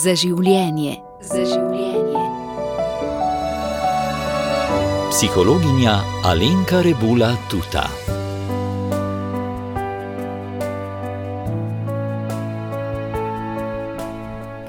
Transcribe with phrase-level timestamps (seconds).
[0.00, 0.94] Za življenje.
[1.20, 2.20] Za življenje.
[5.10, 5.98] Psihologinja
[6.30, 7.82] Alenka Rebula Tuta.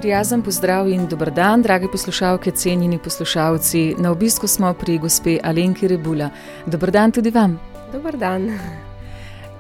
[0.02, 3.88] Prijazen pozdrav in dober dan, drage poslušalke, cenjeni poslušalci.
[4.04, 6.34] Na obisku smo pri gospe Alenki Rebula.
[6.66, 7.60] Dober dan tudi vam.
[7.94, 8.50] Dober dan.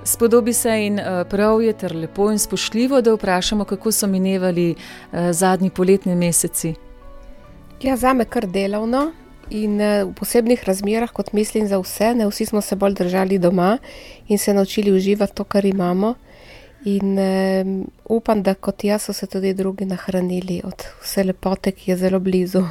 [0.04, 0.99] Spodobi se in
[1.29, 4.75] prav je ter lepo in spoštljivo, da vprašamo, kako so minevali
[5.31, 6.73] zadnji poletni meseci.
[7.81, 9.11] Ja, zame kar delovno
[9.49, 13.77] in v posebnih razmerah, kot mislim za vse, ne vsi smo se bolj držali doma
[14.27, 16.13] in se naučili uživati to, kar imamo.
[16.86, 17.17] In
[18.09, 22.20] upam, da kot jaz so se tudi drugi nahranili od vse lepote, ki je zelo
[22.20, 22.63] blizu.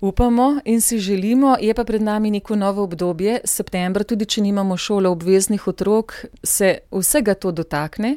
[0.00, 4.76] Upamo in si želimo, je pa pred nami neko novo obdobje, september, tudi če nimamo
[4.76, 8.16] šoloobveznih otrok, se vsega to dotakne.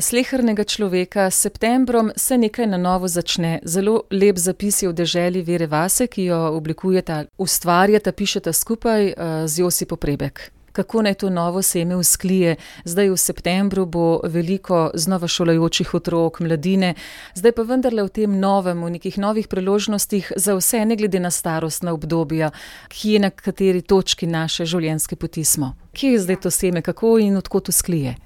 [0.00, 3.58] Slehernega človeka, s septembrom se nekaj na novo začne.
[3.64, 9.12] Zelo lep zapis je v deželi Vere vase, ki jo oblikujeta, ustvarjata, pišeta skupaj
[9.46, 10.53] z Josipo Prebek.
[10.74, 12.56] Kako naj to novo seme vzklije?
[12.84, 16.94] Zdaj v septembru bo veliko znova šolajočih otrok, mladine,
[17.34, 21.30] zdaj pa vendarle v tem novem, v nekih novih priložnostih za vse, ne glede na
[21.30, 22.50] starostna obdobja,
[22.90, 25.76] kje, na kateri točki naše življenjske poti smo.
[25.94, 28.16] Kje je zdaj to seme, kako in od kod vzklije?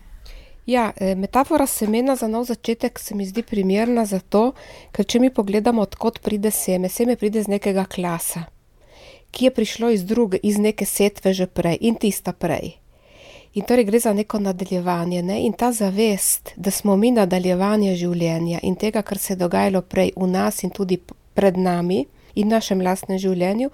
[0.67, 4.55] Ja, metafora semena za nov začetek se mi zdi primerna zato,
[4.93, 8.49] ker če mi pogledamo, od kod pride seme, seme pride iz nekega klasa,
[9.31, 12.79] ki je prišlo iz druge, iz neke setve že prej in tista prej.
[13.55, 18.61] In torej gre za neko nadaljevanje, ne, in ta zavest, da smo mi nadaljevanje življenja
[18.63, 21.01] in tega, kar se je dogajalo prej v nas in tudi
[21.35, 23.71] pred nami in našem lastnem življenju,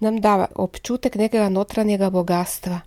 [0.00, 2.80] nam da občutek nekega notranjega bogastva.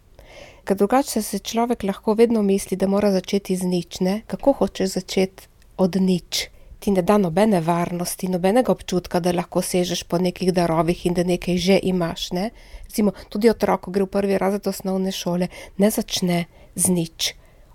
[0.66, 4.98] Ker drugače se človek lahko vedno misli, da mora začeti z nič, ne, kako hočeš
[4.98, 6.50] začeti od nič?
[6.86, 11.24] Ti ne da nobene varnosti, nobenega občutka, da lahko sežeš po nekih darovih in da
[11.26, 12.52] nekaj že imaš, ne.
[12.86, 15.48] Recimo tudi otrok, ko gre v prvi razred osnovne šole,
[15.82, 16.44] ne začne
[16.76, 17.32] z nič.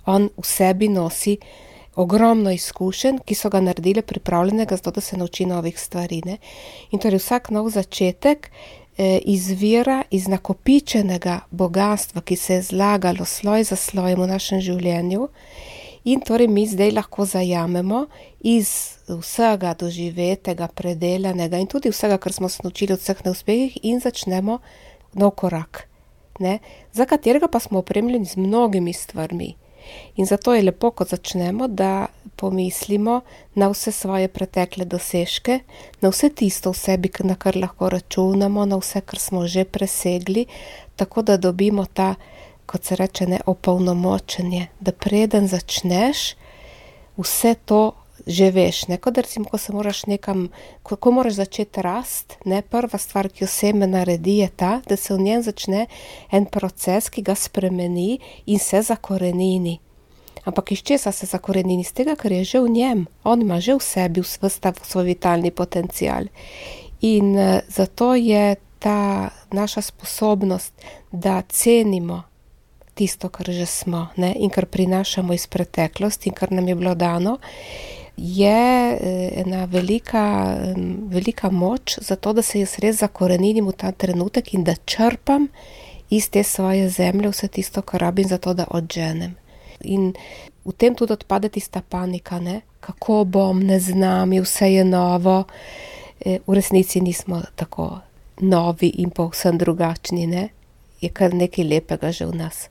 [0.07, 1.41] On v sebi nosi
[1.99, 6.39] ogromno izkušenj, ki so ga naredile pripravljenega za to, da se nauči novih stvari, ne.
[6.95, 8.47] In torej vsak nov začetek
[9.27, 15.29] izvira iz nakopičenega bogastva, ki se je zlagalo sloj za slojem v našem življenju,
[16.05, 18.07] in torej mi zdaj lahko zajamemo
[18.41, 24.01] iz vsega doživetega, predelanega in tudi vsega, kar smo se naučili od vseh neuspehih, in
[24.01, 24.59] začnemo
[25.15, 25.89] nov korak,
[26.39, 26.59] ne.
[26.93, 29.55] Za katerega pa smo opremljeni z mnogimi stvarmi.
[30.17, 32.07] In zato je lepo, ko začnemo, da
[32.37, 33.21] pomislimo
[33.55, 35.61] na vse svoje pretekle dosežke,
[36.01, 40.47] na vse tisto v sebi, na kar lahko računamo, na vse, kar smo že presegli,
[40.97, 42.15] tako da dobimo ta,
[42.71, 46.35] kot se reče, ne, opolnomočenje, da preden začneš,
[47.19, 47.93] vse to
[48.27, 50.49] že veš, ne, kot da recimo, ko se moraš nekam,
[50.83, 55.15] ko moraš začeti rasti, ne, prva stvar, ki jo seme naredi, je ta, da se
[55.15, 55.87] v njem začne
[56.31, 59.79] en proces, ki ga spremeni in se zakorenini.
[60.45, 61.81] Ampak iz česa se zakorenini?
[61.81, 63.07] Iz tega, kar je že v njem.
[63.25, 66.29] On ima že v sebi ves ta svoj vitalni potencial.
[67.01, 67.37] In
[67.69, 70.73] zato je ta naša sposobnost,
[71.13, 72.30] da cenimo
[73.01, 76.95] tisto, kar že smo, ne, in kar prinašamo iz preteklosti in kar nam je bilo
[76.95, 77.39] dano,
[78.17, 78.99] je
[79.41, 80.57] ena velika,
[81.09, 85.49] velika moč za to, da se jaz res zakoreninim v ta trenutek in da črpam
[86.11, 89.37] iz te svoje zemlje vse tisto, kar rabim za to, da odženem.
[89.81, 90.13] In
[90.65, 92.61] v tem tudi odpade tista panika, ne.
[92.81, 95.45] Kako bom, ne znam, vse je novo.
[96.47, 98.01] v resnici nismo tako
[98.41, 100.49] novi in povsem drugačni, ne.
[101.01, 102.69] Je kar nekaj lepega že v nas.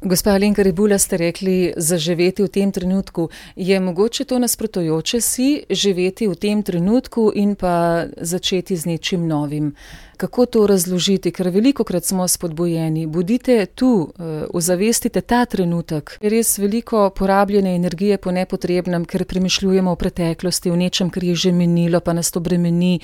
[0.00, 3.34] Gospa Alenka Rebula, ste rekli zaživeti v tem trenutku.
[3.58, 9.74] Je mogoče to nasprotujoče si, živeti v tem trenutku in pa začeti z nečim novim?
[10.18, 14.12] Kako to razložiti, ker velikokrat smo spodbujeni, bodite tu,
[14.50, 16.16] ozavestite ta trenutek.
[16.20, 21.52] Res veliko porabljene energije po nepotrebnem, ker premišljujemo o preteklosti, o nečem, kar je že
[21.52, 22.98] minilo, pa nas to bremeni,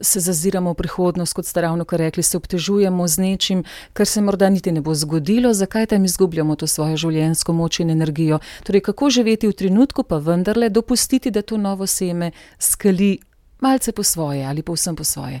[0.00, 3.64] se zaziramo v prihodnost, kot ste ravnokar rekli, se obtežujemo z nečim,
[3.96, 7.96] kar se morda niti ne bo zgodilo, zakaj tam izgubljamo to svojo življenjsko moč in
[7.96, 8.42] energijo?
[8.68, 13.18] Torej kako živeti v trenutku, pa vendarle dopustiti, da to novo seme skali
[13.60, 15.40] malce po svoje ali povsem po svoje?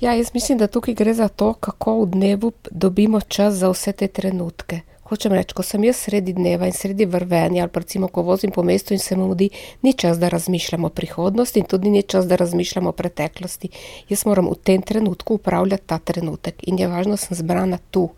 [0.00, 3.92] Ja, jaz mislim, da tukaj gre za to, kako v dnevu dobimo čas za vse
[3.92, 4.80] te trenutke.
[5.02, 8.62] Hočem reči, ko sem jaz sredi dneva in sredi vrvenja, ali recimo, ko vozim po
[8.62, 9.50] mestu in se mi mudi,
[9.82, 13.68] ni čas, da razmišljam o prihodnosti in tudi ni čas, da razmišljam o preteklosti.
[14.08, 18.08] Jaz moram v tem trenutku upravljati ta trenutek in je važno, sem zbrana tu.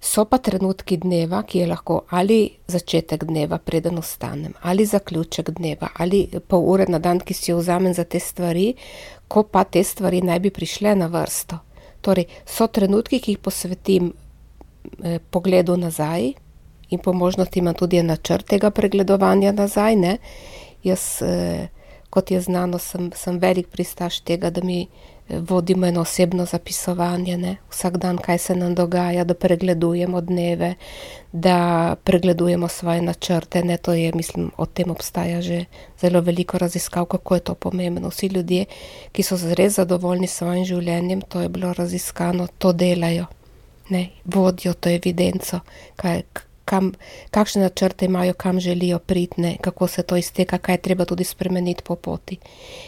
[0.00, 5.88] So pa trenutki dneva, ki je lahko ali začetek dneva, preden ostanem, ali zaključek dneva,
[5.94, 8.74] ali pol ure na dan, ki si jo vzamem za te stvari,
[9.28, 11.58] ko pa te stvari naj bi prišle na vrsto.
[12.00, 16.32] Torej, so trenutki, ki jih posvetim eh, pogledu nazaj
[16.90, 19.96] in po možnosti imam tudi načrt tega pregledovanja nazaj.
[19.96, 20.16] Ne?
[20.84, 21.68] Jaz, eh,
[22.10, 24.86] kot je znano, sem, sem velik pristaš tega, da mi
[25.28, 27.56] vodimo eno osebno zapisovanje, ne?
[27.70, 30.74] vsak dan, kaj se nam dogaja, da pregledujemo dneve,
[31.32, 33.62] da pregledujemo svoje načrte.
[33.64, 33.76] Ne?
[33.76, 35.64] To je, mislim, o tem obstaja že
[36.00, 38.08] zelo veliko raziskav, kako je to pomembno.
[38.08, 38.64] Vsi ljudje,
[39.12, 43.26] ki so res zadovoljni s svojim življenjem, to je bilo raziskano, to delajo.
[43.88, 45.60] Ne, vodijo to evidenco,
[45.96, 46.22] kaj,
[46.68, 46.92] kam,
[47.30, 51.82] kakšne načrte imajo, kam želijo priti, kako se to izteka, kaj je treba tudi spremeniti
[51.84, 52.36] po poti.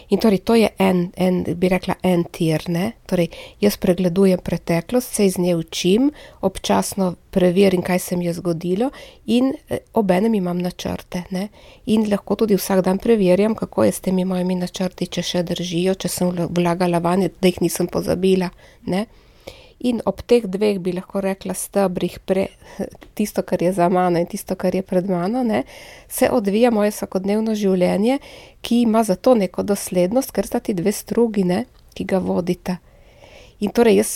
[0.08, 2.66] In torej to je en, en bi rekla, en tir.
[2.68, 2.92] Ne?
[3.06, 3.30] Torej,
[3.60, 6.10] jaz pregledujem preteklost, se iz nje učim,
[6.40, 8.90] občasno preverim, kaj se mi je zgodilo,
[9.26, 11.24] in eh, obenem imam načrte.
[11.30, 11.48] Ne?
[11.86, 15.94] In lahko tudi vsak dan preverjam, kako je s temi mojimi načrti, če še držijo,
[15.94, 18.50] če sem vlagala vanje, da jih nisem pozabila.
[18.86, 19.06] Ne?
[19.80, 22.46] In ob teh dveh bi lahko rekla stebrih, pre,
[23.16, 25.62] tisto, kar je za mano in tisto, kar je pred mano, ne,
[26.08, 28.18] se odvija moje vsakodnevno življenje,
[28.60, 31.64] ki ima zato neko doslednost, ker sta ti dve strugine,
[31.96, 32.76] ki ga vodita.
[33.60, 34.10] In torej jaz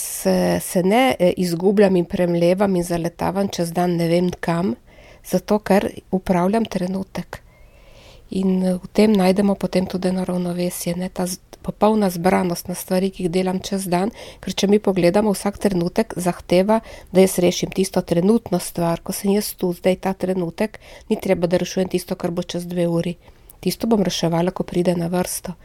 [0.65, 4.75] se ne e, izgubljam in premlevam in zaletavam čez dan ne vem kam,
[5.25, 7.44] zato ker upravljam trenutek.
[8.29, 11.25] In e, v tem najdemo potem tudi ravnovesje, ne, ta
[11.65, 14.11] popolna zbranost na stvari, ki jih delam čez dan,
[14.41, 16.81] ker če mi pogledamo, vsak trenutek zahteva,
[17.11, 20.77] da jaz rešim tisto trenutno stvar, ko sem jaz tu, zdaj ta trenutek,
[21.09, 23.15] ni treba, da rešujem tisto, kar bo čez dve uri.
[23.65, 25.55] Tisto bom reševala, ko pride na vrsto.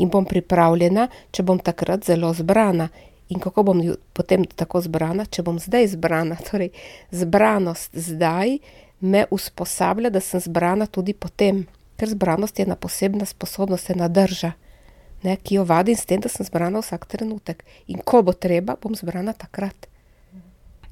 [0.00, 2.88] In bom pripravljena, če bom takrat zelo zbrana.
[3.28, 3.82] In kako bom
[4.16, 6.40] potem tako zbrana, če bom zdaj zbrana.
[6.48, 6.72] Torej,
[7.12, 8.56] zbranost zdaj
[9.00, 11.66] me usposablja, da sem zbrana tudi potem,
[12.00, 14.54] ker zbranost je ena posebna sposobnost, ena drža
[15.22, 17.64] ne, ki jo vadim s tem, da sem zbrana vsak trenutek.
[17.92, 19.89] In ko bo treba, bom zbrana takrat.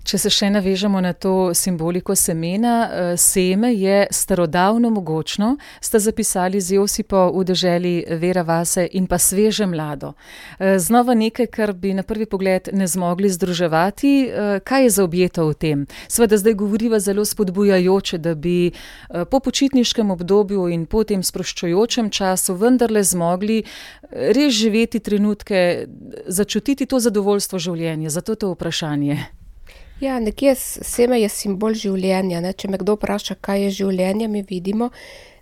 [0.09, 6.61] Če se še navežemo na to simboliko semena, eh, seme je starodavno mogočno, sta zapisali
[6.61, 10.15] z Josipo v deželi Vera Vase in pa sveže mlado.
[10.59, 14.29] Eh, znova nekaj, kar bi na prvi pogled ne zmogli združevati.
[14.29, 15.87] Eh, kaj je zaobjeto v tem?
[16.09, 18.73] Sveda zdaj govoriva zelo spodbujajoče, da bi
[19.31, 23.65] po počitniškem obdobju in po tem sproščujočem času vendarle zmogli
[24.11, 25.87] res živeti trenutke,
[26.27, 28.11] začutiti to zadovoljstvo življenja.
[28.11, 29.39] Zato to vprašanje.
[30.01, 32.39] Ja, nekje seme je simbol življenja.
[32.43, 32.53] Ne?
[32.55, 34.93] Če me kdo vpraša, kaj je življenje, mi vidimo,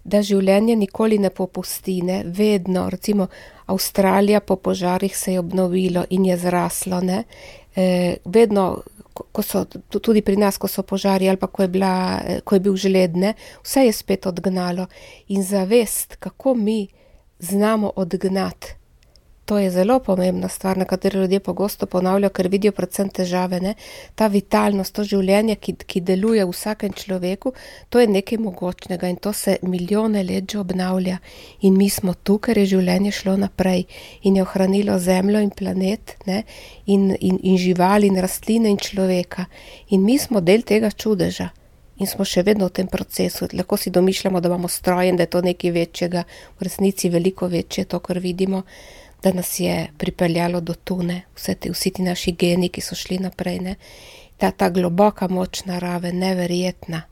[0.05, 2.23] da življenje nikoli ne popusti, ne?
[2.25, 2.87] vedno.
[2.91, 3.29] Recimo
[3.69, 7.03] Avstralija po požarih se je obnovilo in je zraslo.
[7.05, 8.65] E, vedno,
[9.13, 11.93] ko so tudi pri nas, ko so požari ali pa ko je, bila,
[12.45, 13.35] ko je bil žled, ne?
[13.61, 14.89] vse je spet odgnalo.
[15.37, 16.87] In zavest, kako mi
[17.45, 18.86] znamo odgnati
[19.47, 23.61] To je zelo pomembna stvar, na katero ljudje pogosto ponavljajo, ker vidijo predvsem težave.
[23.61, 23.75] Ne?
[24.19, 27.53] Ta vitalnost, to življenje, ki, ki deluje v vsakem človeku,
[27.89, 31.21] to je nekaj mogočnega in to se milijone let že obnavlja.
[31.63, 33.87] In mi smo tu, ker je življenje šlo naprej
[34.27, 39.47] in je ohranilo zemljo in planet, in, in, in živali, in rastline in človeka.
[39.95, 41.53] In mi smo del tega čudeža.
[42.03, 43.47] In smo še vedno v tem procesu.
[43.55, 46.27] Lahko si domišljamo, da imamo strojen, da je to nekaj večjega,
[46.59, 48.67] v resnici veliko večje, to, kar vidimo
[49.27, 53.19] da nas je pripeljalo do tune, vse ti, vsi ti naši geni, ki so šli
[53.19, 53.59] naprej.
[53.59, 53.75] Ne?
[54.39, 57.03] Ta, ta globoka moč narave, neverjetna.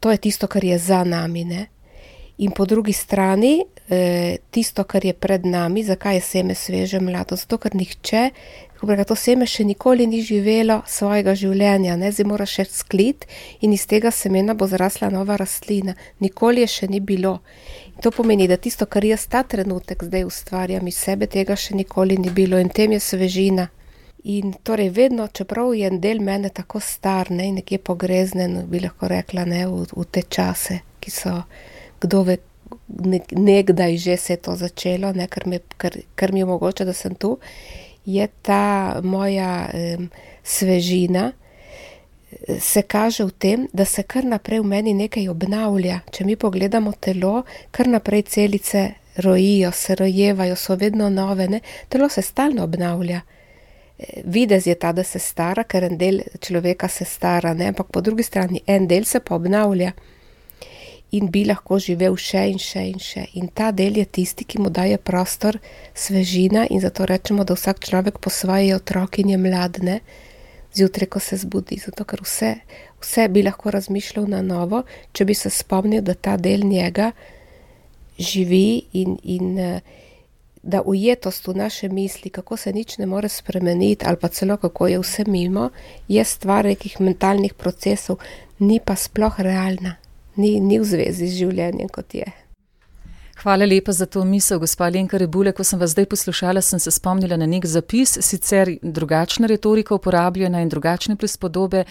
[0.00, 1.42] To je tisto, kar je za nami.
[1.44, 1.66] Ne?
[2.42, 7.36] In po drugi strani, eh, tisto, kar je pred nami, zakaj je seme sveže mlado?
[7.36, 8.30] Zato, ker nihče,
[8.80, 12.10] kako to seme še nikoli ni živelo svojega življenja, ne?
[12.10, 13.28] zdaj mora še sklit
[13.60, 15.94] in iz tega semena bo zrasla nova rastlina.
[16.18, 17.36] Nikoli je še ni bilo.
[18.02, 22.18] To pomeni, da tisto, kar jaz ta trenutek zdaj ustvarjam iz sebe, tega še nikoli
[22.18, 23.68] ni bilo in tem je svežina.
[24.24, 29.06] In torej vedno, čeprav je en del mene tako star, ne, nekje pogreznen, bi lahko
[29.10, 31.36] rekla, ne, v, v te čase, ki so,
[32.02, 32.36] kdo ve,
[32.88, 36.84] nek, nekdaj že se je to začelo, ne, ker, me, ker, ker mi je mogoče,
[36.84, 37.36] da sem tu,
[38.06, 40.10] je ta moja um,
[40.42, 41.32] svežina,
[42.58, 46.00] se kaže v tem, da se kar naprej v meni nekaj obnavlja.
[46.10, 48.86] Če mi pogledamo telo, kar naprej celice
[49.22, 51.60] rojijo, se rojevajo, so vedno nove, ne?
[51.88, 53.20] telo se stalno obnavlja.
[54.24, 57.68] Videz je ta, da se stara, ker en del človeka se stara, ne?
[57.70, 59.92] ampak po drugi strani en del se pa obnavlja
[61.12, 63.26] in bi lahko živel še in še in še.
[63.36, 65.58] In ta del je tisti, ki mu daje prostor,
[65.94, 70.00] svežina in zato rečemo, da vsak človek po svoje otrokinje mladne
[70.74, 72.54] zjutraj, ko se zbudi, zato ker vse,
[73.00, 77.12] vse bi lahko razmišljal na novo, če bi se spomnil, da ta del njega
[78.18, 79.58] živi in, in
[80.62, 84.86] da ujetost v naše misli, kako se nič ne more spremeniti, ali pa celo kako
[84.86, 85.70] je vse mimo,
[86.08, 88.22] je stvar nekih mentalnih procesov,
[88.58, 89.96] ni pa sploh realna,
[90.36, 92.28] ni, ni v zvezi z življenjem, kot je.
[93.42, 95.52] Hvala lepa za to misel, gospa Lenka Rebule.
[95.52, 100.62] Ko sem vas zdaj poslušala, sem se spomnila na nek zapis, sicer drugačna retorika uporabljena
[100.62, 101.84] in drugačne prispodobe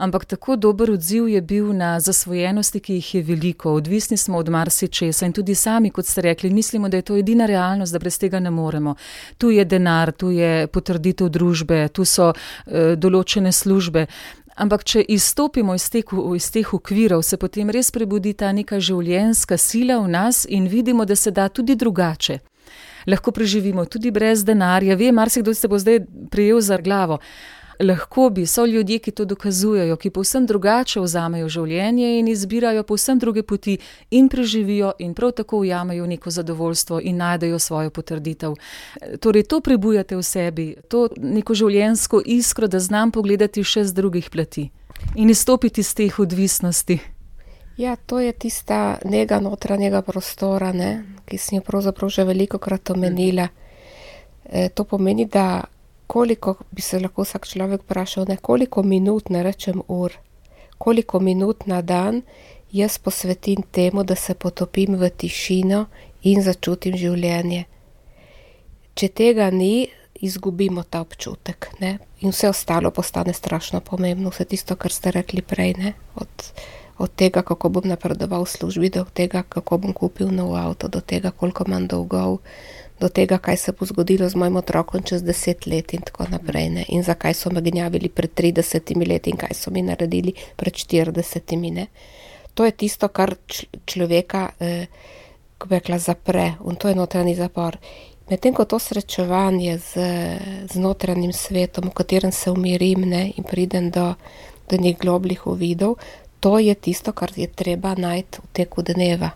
[0.00, 4.48] ampak tako dober odziv je bil na zasvojenosti, ki jih je veliko, odvisni smo od
[4.48, 8.18] marsičesa in tudi sami, kot ste rekli, mislimo, da je to edina realnost, da brez
[8.18, 8.94] tega ne moremo.
[9.38, 14.06] Tu je denar, tu je potrditev družbe, tu so uh, določene službe.
[14.60, 16.04] Ampak, če izstopimo iz teh,
[16.36, 21.06] iz teh okvirov, se potem res prebudi ta neka življenjska sila v nas in vidimo,
[21.08, 22.40] da se da tudi drugače.
[23.08, 24.98] Lahko preživimo tudi brez denarja.
[25.00, 27.18] Vem, marsikdo se bo zdaj prijel za glavo
[27.80, 33.18] lahko bi, so ljudje, ki to dokazujejo, ki povsem drugače vzamejo življenje in izbirajo povsem
[33.18, 33.78] druge poti
[34.10, 38.54] in preživijo in prav tako ujamajo neko zadovoljstvo in najdejo svojo potrditev.
[39.20, 44.30] Torej, to prebujate v sebi, to neko življenjsko iskro, da znam pogledati še z drugih
[44.30, 44.70] plati
[45.16, 46.98] in izstopiti iz teh odvisnosti.
[47.76, 52.90] Ja, to je tista njega notranjega prostora, ne, ki sem jo pravzaprav že veliko krat
[52.90, 53.48] omenila.
[54.44, 55.64] E, to pomeni, da
[56.10, 60.16] koliko bi se lahko vsak človek vprašal, ne koliko minut, ne rečem ur,
[60.78, 62.22] koliko minut na dan
[62.72, 65.84] jaz posvetim temu, da se potopim v tišino
[66.22, 67.64] in začutim življenje.
[68.98, 69.86] Če tega ni,
[70.20, 71.92] izgubimo ta občutek ne?
[72.20, 76.50] in vse ostalo postane strašno pomembno, vse tisto, kar ste rekli prej, od,
[76.98, 81.00] od tega, kako bom napredoval v službi, do tega, kako bom kupil nov avto, do
[81.00, 82.40] tega, koliko manj dolgov
[83.00, 86.68] do tega, kaj se bo zgodilo z mojim otrokom čez deset let in tako naprej.
[86.70, 86.84] Ne?
[86.88, 91.14] In zakaj so me gnjavili pred 30 leti in kaj so mi naredili pred 40
[91.62, 91.86] leti.
[92.54, 93.34] To je tisto, kar
[93.86, 94.86] človeka, eh,
[95.58, 97.76] ko bi rekla, zapre in to je notranji zapor.
[98.30, 99.92] Medtem ko to srečevanje z,
[100.70, 104.14] z notranjim svetom, v katerem se umirim ne, in pridem do,
[104.70, 105.96] do njih globljih uvidov,
[106.40, 109.30] to je tisto, kar je treba najti v teku dneva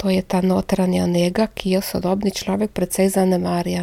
[0.00, 3.82] to je ta notranja njega, ki jo sodobni človek precej zanemarja.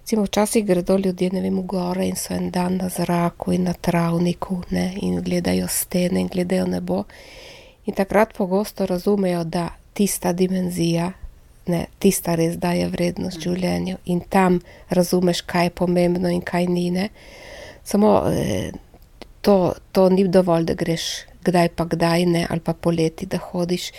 [0.00, 3.72] Recimo, včasih gredo ljudje vem, v gore in so en dan na zraku in na
[3.72, 4.92] travniku ne?
[5.00, 7.04] in gledajo stene in gledajo nebo.
[7.86, 11.12] In takrat pogosto razumejo, da tista dimenzija,
[11.66, 16.90] ne, tista res daje vrednost življenju in tam razumeš, kaj je pomembno in kaj ni.
[16.90, 17.08] Ne?
[17.84, 18.72] Samo eh,
[19.40, 23.90] to, to ni dovolj, da greš kdaj pa kdaj ne, ali pa poleti, da hodiš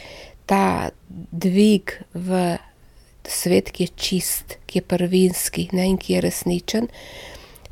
[0.52, 0.92] ta
[1.32, 2.58] dvig v
[3.24, 6.90] svet, ki je čist, ki je prvinski ne, in ki je resničen,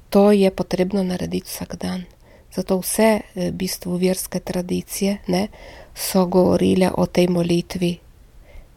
[0.09, 2.07] to je potrebno narediti vsak dan.
[2.55, 5.49] Zato vse v bistvu verske tradicije ne,
[5.91, 7.91] so govorile o tej molitvi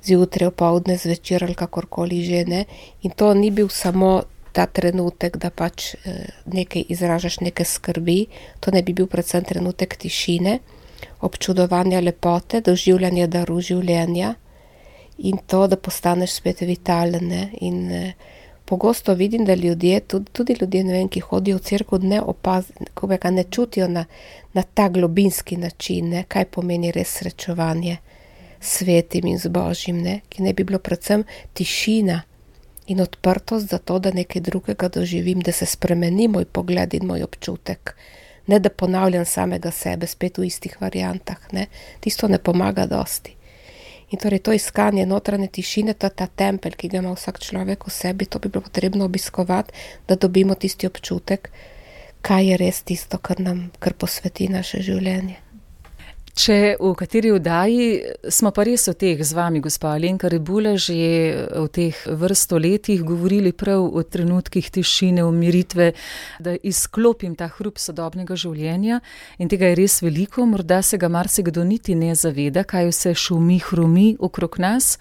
[0.03, 2.65] zjutraj, opoldne, zvečer ali kakorkoli že ne.
[3.07, 5.95] In to ni bil samo ta trenutek, da pač
[6.51, 8.27] nekaj izražaš, nekaj skrbi,
[8.61, 10.59] to ne bi bil predvsem trenutek tišine
[11.21, 14.35] občudovanja lepote, doživljanja daru življenja
[15.19, 17.49] in to, da postaneš spet vitalne.
[17.61, 18.13] In eh,
[18.65, 23.45] pogosto vidim, da ljudje, tudi, tudi ljudje, vem, ki hodijo v crkvu, ne opazijo, ne
[23.45, 24.05] čutijo na,
[24.53, 27.97] na ta globinski način, ne, kaj pomeni res srečevanje
[28.61, 32.23] s svetim in z božjim, ki ne bi bilo predvsem tišina.
[32.87, 37.23] In odprtost za to, da nekaj drugega doživim, da se spremeni moj pogled in moj
[37.23, 37.95] občutek
[38.47, 41.39] ne da ponavljam samega sebe, spet v istih variantah.
[41.53, 41.67] Ne.
[42.01, 43.37] Tisto ne pomaga dosti.
[44.13, 47.87] In torej to iskanje notranje tišine, to je ta tempelj, ki ga ima vsak človek
[47.87, 49.73] v sebi, to bi bilo potrebno obiskovati,
[50.09, 51.49] da dobimo tisti občutek,
[52.21, 55.52] kaj je res tisto, kar nam kar posveti naše življenje.
[56.33, 57.89] Če v kateri vdaji
[58.33, 60.97] smo pa res o teh z vami, gospa Alenka Rebula, že
[61.53, 65.91] v teh vrsto letih govorili prav o trenutkih tišine, umiritve,
[66.41, 69.03] da izklopim ta hrup sodobnega življenja
[69.37, 73.61] in tega je res veliko, morda se ga marsikdo niti ne zaveda, kaj vse šumi,
[73.69, 74.97] hrumi okrog nas.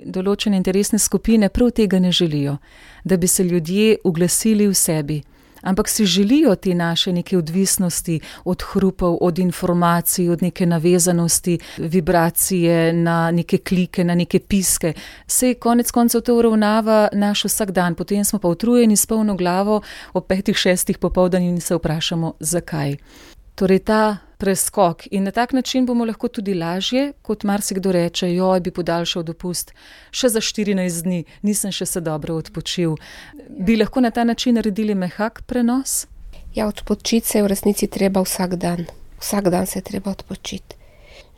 [0.00, 2.56] Določene interesne skupine prav tega ne želijo,
[3.04, 5.20] da bi se ljudje uglasili v sebi
[5.62, 12.92] ampak si želijo te naše neke odvisnosti od hrupov, od informacij, od neke navezanosti, vibracije
[12.92, 14.92] na neke klike, na neke piske.
[15.26, 19.80] Sej konec koncev to uravnava naš vsak dan, potem smo pa utrujeni s polno glavo
[20.12, 22.96] ob petih, šestih popoldan in se vprašamo, zakaj.
[23.54, 28.60] Torej ta preskok in na tak način bomo lahko tudi lažje, kot marsikdo reče, joj
[28.60, 29.70] bi podaljšal dopust
[30.10, 32.96] še za 14 dni, nisem še se dobro odpočil.
[33.48, 36.06] Bi lahko na ta način naredili mehak prenos?
[36.54, 38.86] Ja, odpočiti se je v resnici treba vsak dan.
[39.20, 40.80] Vsak dan se je treba odpočiti.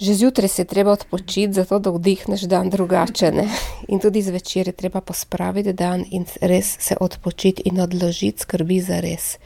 [0.00, 3.32] Že zjutraj se je treba odpočiti, zato da vdihneš dan drugače.
[3.32, 3.44] Ne?
[3.88, 9.00] In tudi zvečer je treba pospraviti dan in res se odpočiti in odložiti skrbi za
[9.04, 9.36] res.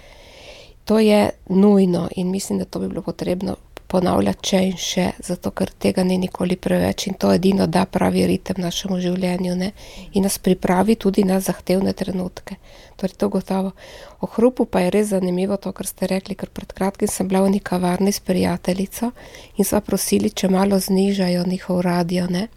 [0.88, 3.56] To je nujno in mislim, da to bi bilo potrebno
[3.88, 8.26] ponavljati še in še, zato ker tega ni nikoli preveč in to edino da pravi
[8.28, 9.70] ritem našemu življenju ne?
[10.12, 12.56] in nas pripravi tudi na zahtevne trenutke.
[12.96, 13.72] Torej, to gotovo.
[14.20, 17.44] O hrupu pa je res zanimivo to, kar ste rekli, ker pred kratkim sem bila
[17.46, 19.12] v neki kavarni s prijateljico
[19.56, 22.26] in sva prosili, če malo znižajo njihov radio.
[22.32, 22.48] Ne?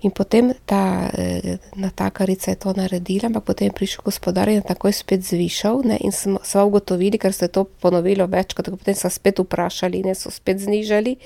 [0.00, 4.94] In potem ta eh, natakarica je to naredila, ampak potem je prišel gospodar in takoj
[4.94, 5.82] spet zvišal.
[5.82, 10.14] Ne, in smo ugotovili, ker se je to ponovilo večkrat, potem so spet vprašali in
[10.14, 11.16] so spet znižali.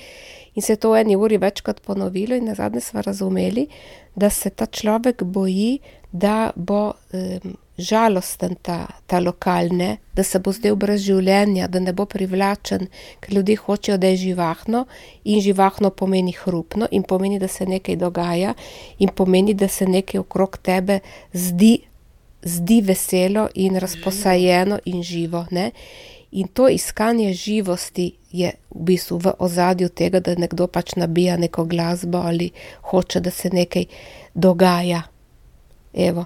[0.55, 3.69] In se je to v eni uri večkrat ponovilo, in na zadnje smo razumeli,
[4.17, 5.79] da se ta človek boji,
[6.12, 11.93] da bo um, žalosten ta, ta lokalne, da se bo zdaj brez življenja, da ne
[11.93, 12.89] bo privlačen,
[13.21, 14.85] ker ljudje hočejo, da je živahno
[15.25, 18.55] in živahno pomeni hrupno in pomeni, da se nekaj dogaja
[18.99, 21.01] in pomeni, da se nekaj okrog tebe
[21.33, 21.79] zdi,
[22.43, 25.47] zdi veselo in razposajeno in živo.
[25.51, 25.71] Ne?
[26.33, 31.65] In to iskanje živosti je v bistvu v ozadju tega, da nekdo pač nabija neko
[31.65, 32.51] glasbo ali
[32.89, 33.85] hoče, da se nekaj
[34.35, 35.03] dogaja.
[35.93, 36.25] Evo.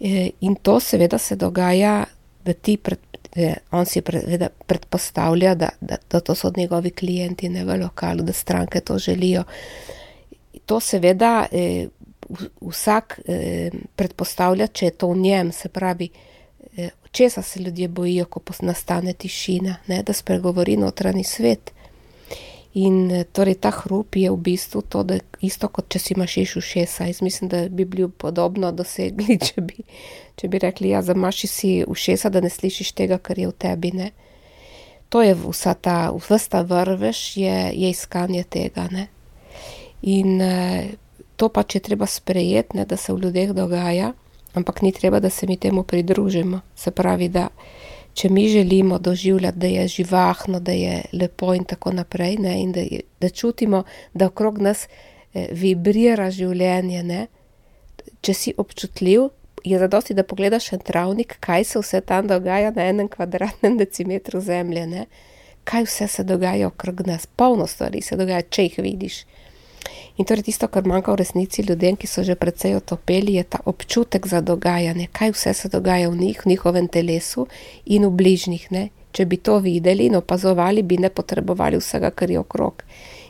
[0.00, 2.04] E, in to seveda se dogaja,
[2.44, 2.98] da ti pred,
[3.36, 8.22] e, on si pred, predpostavlja, da, da, da to so njegovi klienti ne v lokalu,
[8.22, 9.44] da stranke to želijo.
[10.66, 11.88] To seveda eh,
[12.60, 16.08] vsak eh, predpostavlja, če je to v njem, se pravi,
[16.76, 21.72] eh, česa se ljudje bojijo, ko nastane tišina, ne, da spregovori notranji svet.
[22.76, 26.56] In eh, torej ta hrup je v bistvu to, da isto kot če si imaš
[26.60, 27.08] ušesa.
[27.08, 29.80] Jaz mislim, da bi bili podobno dosegli, če bi,
[30.36, 33.94] če bi rekli, ja, zamaši si ušesa, da ne slišiš tega, kar je v tebi.
[33.96, 34.10] Ne?
[35.08, 38.88] To je vsa ta, vsta vrveš, je, je iskanje tega.
[38.92, 39.08] Ne?
[40.04, 40.92] In eh,
[41.40, 44.12] to pač je treba sprejeti, da se v ljudeh dogaja,
[44.52, 46.60] ampak ni treba, da se mi temu pridružimo.
[46.76, 47.48] Se pravi, da
[48.16, 52.72] če mi želimo doživljati, da je živahno, da je lepo in tako naprej, ne, in
[52.72, 53.82] da, je, da čutimo,
[54.14, 57.26] da okrog nas eh, vibrira življenje, ne,
[58.24, 59.28] če si občutljiv,
[59.66, 64.40] je zadosti, da pogledaš en travnik, kaj se vse tam dogaja na enem kvadratnem decimetru
[64.40, 65.06] zemlje, ne,
[65.68, 69.24] kaj vse se dogaja okrog nas, polno stvari se dogaja, če jih vidiš.
[70.16, 73.60] In torej tisto, kar manjka v resnici ljudem, ki so že precej otopeli, je ta
[73.64, 77.46] občutek za dogajanje, kaj vse se dogaja v njih, v njihovem telesu
[77.84, 78.70] in v bližnjih.
[78.72, 78.88] Ne?
[79.12, 82.82] Če bi to videli in opazovali, bi ne potrebovali vsega, kar je okrog.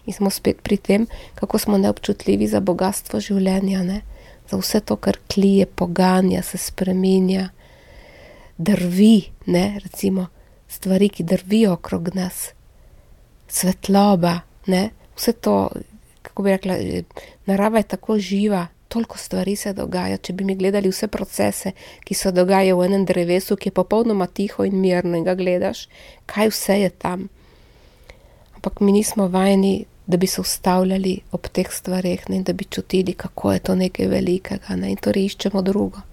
[0.06, 4.02] In smo spet pri tem, kako smo neobčutljivi za bogatstvo življenja, ne?
[4.46, 7.48] za vse to, kar klije, poganja, se spreminja,
[8.58, 9.80] drvi, ne?
[9.82, 10.28] recimo
[10.70, 12.52] stvari, ki drvijo okrog nas,
[13.50, 14.38] svetloba,
[14.70, 14.90] ne?
[15.18, 15.56] vse to
[16.36, 17.02] kako bi rekla, eh,
[17.46, 20.16] narava je tako živa, toliko stvari se dogaja.
[20.16, 21.72] Če bi mi gledali vse procese,
[22.04, 25.86] ki se dogajajo v enem drevesu, ki je popolnoma tiho in mirno in ga gledaš,
[26.26, 27.28] kaj vse je tam.
[28.54, 33.12] Ampak mi nismo vajeni, da bi se ustavljali ob teh stvareh in da bi čutili,
[33.12, 34.90] kako je to nekaj velikega ne?
[34.90, 36.04] in torej iščemo drugo.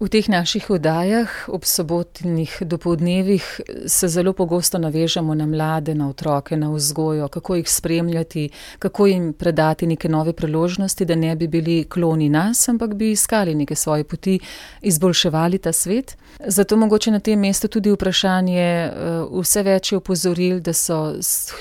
[0.00, 6.56] V teh naših oddajah ob sobotnih dopolednevih se zelo pogosto navežemo na mlade, na otroke,
[6.56, 11.84] na vzgojo, kako jih spremljati, kako jim predati neke nove priložnosti, da ne bi bili
[11.84, 14.38] kloni nas, ampak bi iskali neke svoje poti,
[14.80, 16.16] izboljševali ta svet.
[16.46, 18.92] Zato mogoče na tem mestu tudi vprašanje, eh,
[19.40, 21.12] vse več je upozoril, da so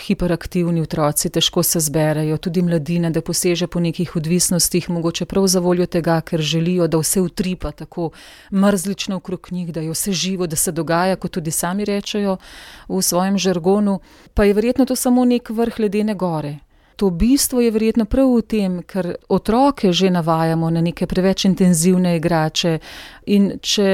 [0.07, 5.59] hiperaktivni otroci, težko se zberajo, tudi mladina, da poseže po nekih odvisnostih, mogoče prav za
[5.59, 8.11] voljo tega, ker želijo, da vse utripa tako
[8.51, 12.37] mrzlično okrog njih, da je vse živo, da se dogaja, kot tudi sami rečejo
[12.87, 13.99] v svojem žargonu,
[14.33, 16.59] pa je verjetno to samo nek vrh ledene gore
[16.99, 22.17] to bistvo je verjetno prav v tem, ker otroke že navajamo na neke preveč intenzivne
[22.17, 22.79] igrače.
[23.29, 23.85] In če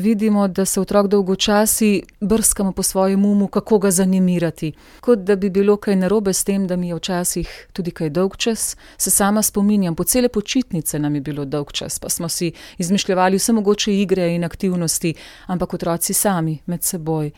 [0.00, 4.70] vidimo, da se otrok dolgočasi, brskamo po svojem umu, kako ga zanimirati.
[5.00, 8.36] Kot da bi bilo kaj narobe s tem, da mi je včasih tudi kaj dolg
[8.36, 12.52] čas, se sama spominjam, po cele počitnice nam je bilo dolg čas, pa smo si
[12.78, 15.14] izmišljali vse mogoče igre in aktivnosti,
[15.46, 17.30] ampak otroci sami med seboj.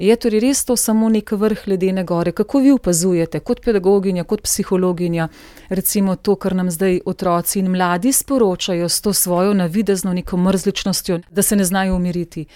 [0.00, 2.32] Je torej res to samo nek vrh ledene gore?
[2.32, 5.28] Kako vi opazujete, kot pedagoginja, kot psihologinja,
[5.68, 10.36] recimo to, kar nam zdaj otroci in mladi sporočajo s to svojo navidezno neko
[10.80, 12.46] mrzličnostjo, da se ne znajo umiriti?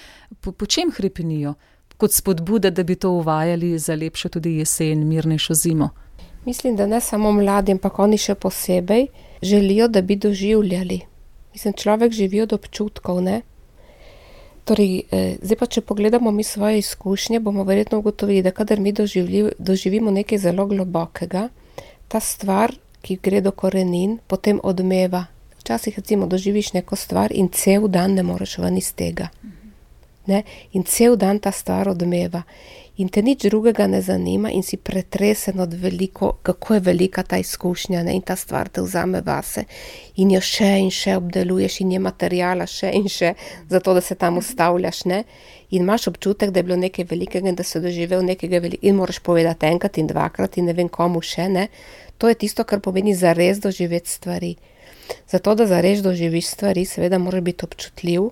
[0.40, 1.54] Po, po čem hrepenijo?
[1.96, 5.90] Kot spodbuda, da bi to uvajali za lepšo tudi jesen, mirnejšo zimo.
[6.44, 9.06] Mislim, da ne samo mladi, ampak oni še posebej
[9.42, 11.00] želijo, da bi doživljali.
[11.52, 13.42] Mislim, človek živi od občutkov, ne?
[14.64, 18.92] Torej, eh, zdaj pa, če pogledamo mi svoje izkušnje, bomo verjetno ugotovili, da kadar mi
[18.92, 21.48] doživli, doživimo nekaj zelo globokega,
[22.08, 25.33] ta stvar, ki gre do korenin, potem odmeva.
[25.64, 29.30] Včasih, recimo, doživiš neko stvar in cel dan ne moreš ven iz tega.
[30.26, 30.42] Ne?
[30.72, 32.42] In cel dan ta stvar odmeva
[32.96, 37.38] in te nič drugega ne zanima, in si pretresen od veliko, kako je velika ta
[37.38, 38.12] izkušnja ne?
[38.14, 39.64] in ta stvar te vzame vase,
[40.16, 43.32] in jo še in še obdeluješ, in je materijala še in še,
[43.72, 45.04] zato da se tam ustavljaš.
[45.08, 45.22] Ne?
[45.70, 49.22] In imaš občutek, da je bilo nekaj velikega, da si doživel nekaj velikega, in moraš
[49.24, 51.48] povedati enkrat in dvakrat, in ne vem komu še.
[51.48, 51.66] Ne?
[52.20, 54.54] To je tisto, kar pomeni za res doživeti stvari.
[55.30, 58.30] Zato, da za res doživiš stvari, seveda, moraš biti občutljiv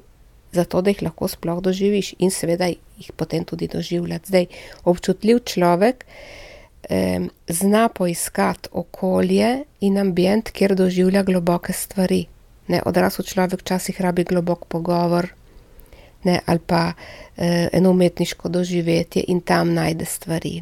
[0.53, 4.29] zato da jih lahko sploh doživiš in seveda jih potem tudi doživljati.
[4.29, 4.47] Zdaj,
[4.85, 6.05] občutljiv človek
[6.89, 12.27] eh, zna poiskati okolje in ambient, kjer doživlja globoke stvari.
[12.69, 15.29] Ne, odrasel človek včasih rabi globok pogovor
[16.25, 16.93] ne, ali pa
[17.37, 20.61] eh, eno umetniško doživetje in tam najde stvari.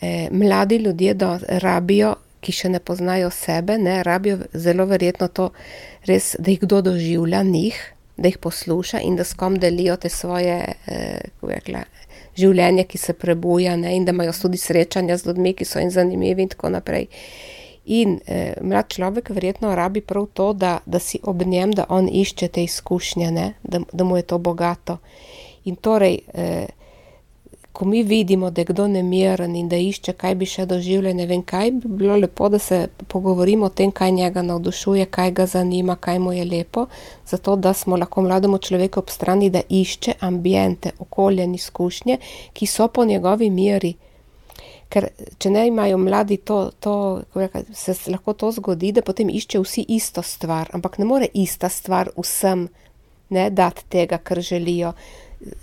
[0.00, 5.50] Eh, mladi ljudje do, rabijo, ki še ne poznajo sebe, ne, rabijo zelo verjetno to,
[6.08, 7.80] res, da jih kdo doživlja njih
[8.20, 11.80] da jih posluša in da s kom delijo te svoje eh, rekla,
[12.36, 15.90] življenje, ki se prebuja, ne, in da imajo tudi srečanja z ljudmi, ki so jim
[15.90, 17.08] zanimivi, in tako naprej.
[17.96, 22.10] In eh, mlad človek verjetno rabi prav to, da, da si ob njem, da on
[22.12, 24.98] išče te izkušnje, ne, da, da mu je to bogato.
[25.64, 26.66] In torej, eh,
[27.72, 31.26] ko mi vidimo, da je kdo nemiren in da išče, kaj bi še doživljal, ne
[31.26, 35.46] vem, kaj bi bilo lepo, da se pogovorimo o tem, kaj njega navdušuje, kaj ga
[35.46, 36.86] zanima, kaj mu je lepo,
[37.26, 42.18] zato da smo lahko mlademu človeku ob strani, da išče ambijente, okolje in izkušnje,
[42.52, 43.94] ki so po njegovi miri.
[44.90, 45.06] Ker
[45.38, 47.22] če ne imajo mladi, to, to,
[47.72, 52.10] se lahko to zgodi, da potem iščejo vsi isto stvar, ampak ne more ista stvar
[52.18, 52.66] vsem
[53.30, 54.92] ne, dati tega, kar želijo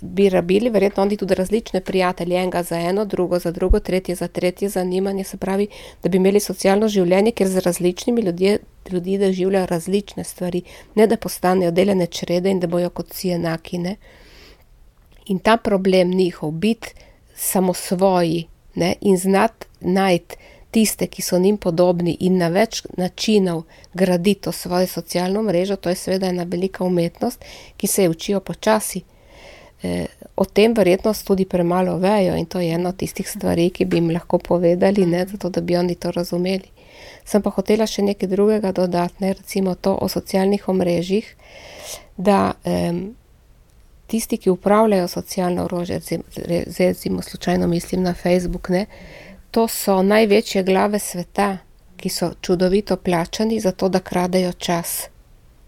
[0.00, 4.28] bi rabili, verjetno oni tudi različne prijatelje, enega za eno, drugo za drugo, tretje za
[4.28, 5.68] tretje zanimanje, se pravi,
[6.02, 8.58] da bi imeli socialno življenje, ker z različnimi ljudje,
[8.90, 10.62] ljudi doživljajo različne stvari,
[10.94, 13.78] ne da postanejo deljene črede in da bojo kot vsi enaki.
[13.78, 13.96] Ne?
[15.26, 16.94] In ta problem njihov, biti
[17.34, 18.94] samosvoji ne?
[19.00, 20.36] in znati najti
[20.70, 23.62] tiste, ki so njim podobni in na več načinov
[23.94, 27.44] graditi to svojo socialno mrežo, to je seveda ena velika umetnost,
[27.76, 29.02] ki se je učijo počasi.
[29.82, 33.84] Eh, o tem verjetno tudi premalo vejo in to je ena od tistih stvari, ki
[33.84, 36.70] bi jim lahko povedali, ne, zato da bi oni to razumeli.
[37.24, 41.28] Sem pa hotela še nekaj drugega dodati, ne, recimo to o socialnih omrežjih,
[42.16, 43.14] da um,
[44.06, 46.00] tisti, ki upravljajo socialno orožje,
[46.78, 48.86] recimo slučajno mislim na Facebook, ne,
[49.50, 51.58] to so največje glave sveta,
[51.96, 55.08] ki so čudovito plačani za to, da kradejo čas.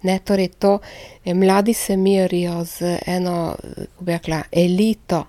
[0.02, 0.78] Ne, torej to,
[1.24, 5.24] eh, mladi se mirijo z eno, kako bi rekla, elito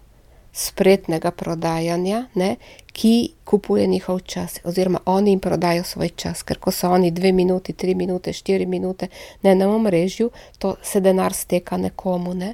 [0.53, 2.55] spretnega prodajanja, ne,
[2.93, 7.31] ki kupuje njihov čas, oziroma oni jim prodajo svoj čas, ker ko so oni dve
[7.31, 9.07] minuti, tri minute, štiri minute
[9.43, 10.29] ne, na omrežju,
[10.59, 12.33] to se denar steka nekomu.
[12.33, 12.53] Ne.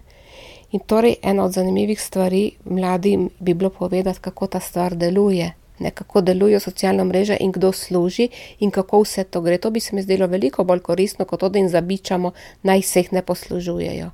[0.72, 5.92] In torej ena od zanimivih stvari mladim bi bilo povedati, kako ta stvar deluje ne,
[5.92, 9.58] kako delujejo socialne mreže in kdo služi in kako vse to gre.
[9.58, 12.32] To bi se mi zdelo veliko bolj koristno, kot to, da jim zabičamo,
[12.64, 14.12] naj se jih ne poslužujejo.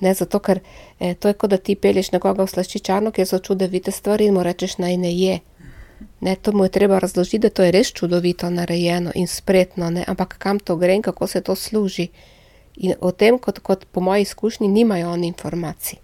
[0.00, 0.60] Ne, zato, ker
[1.00, 4.34] eh, to je kot da ti pelješ nekoga v slaščičarno, kjer so čudovite stvari in
[4.34, 5.38] mu rečeš naj ne je.
[6.20, 10.04] Ne, to mu je treba razložiti, da to je res čudovito narejeno in spretno, ne,
[10.08, 12.08] ampak kam to gre in kako se to služi.
[12.76, 15.98] In o tem, kot, kot po moji izkušnji, nimajo oni informacij.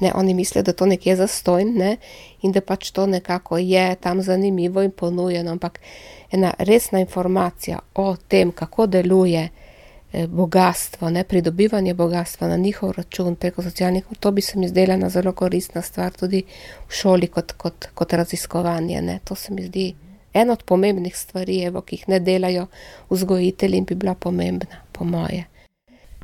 [0.00, 1.96] Ne, oni mislijo, da to nekje zastojn ne,
[2.42, 5.50] in da pač to nekako je tam zanimivo in ponujeno.
[5.50, 5.80] Ampak
[6.30, 9.48] ena resna informacija o tem, kako deluje
[10.12, 14.94] eh, bogatstvo, ne, pridobivanje bogatstva na njihov račun preko socialnih, to bi se mi zdela
[14.94, 16.44] ena zelo koristna stvar tudi
[16.88, 19.02] v šoli kot, kot, kot raziskovanje.
[19.02, 19.18] Ne.
[19.24, 19.94] To se mi zdi
[20.32, 22.66] ena od pomembnih stvari, evo, ki jih ne delajo
[23.10, 25.44] vzgojitelji in bi bila pomembna, po moje.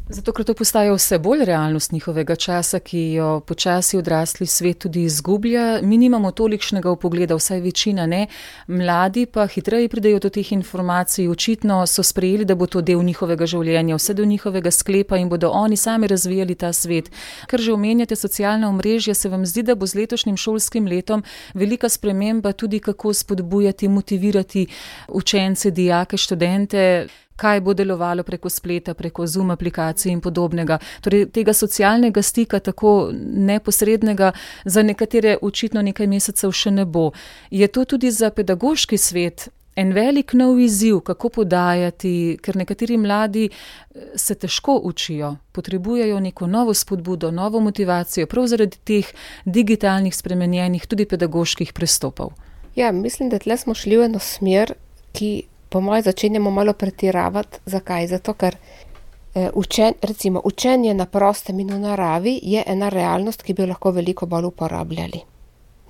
[0.08, 5.06] Zato, ker to postaja vse bolj realnost njihovega časa, ki jo počasi odrasli svet tudi
[5.08, 8.26] izgublja, mi nimamo tolikšnega upogleda, vsaj večina ne.
[8.68, 13.48] Mladi pa hitreje pridejo do teh informacij, očitno so sprejeli, da bo to del njihovega
[13.48, 17.08] življenja, vse do njihovega sklepa in bodo oni sami razvijali ta svet.
[17.48, 21.88] Ker že omenjate socialne omrežje, se vam zdi, da bo z letošnjim šolskim letom velika
[21.88, 24.66] sprememba tudi, kako spodbujati, motivirati
[25.08, 30.78] učence, dijake, študente kaj bo delovalo preko spleta, preko Zoom aplikacij in podobnega.
[31.00, 34.32] Torej, tega socialnega stika, tako neposrednega,
[34.64, 37.10] za nekatere očitno nekaj mesecev še ne bo.
[37.50, 43.48] Je to tudi za pedagoški svet en velik nov izziv, kako podajati, ker nekateri mladi
[43.48, 49.10] eh, se težko učijo, potrebujejo neko novo spodbudo, novo motivacijo, prav zaradi teh
[49.44, 52.32] digitalnih spremenjenih, tudi pedagoških pristopov.
[52.76, 54.74] Ja, mislim, da tle smo šli v eno smer,
[55.14, 55.44] ki
[55.74, 57.58] po mojem začenjamo malo pretiravati.
[57.66, 58.06] Zakaj?
[58.06, 63.54] Zato, ker eh, učen, recimo, učenje na prostem in v naravi je ena realnost, ki
[63.54, 65.20] bi jo lahko veliko bolj uporabljali.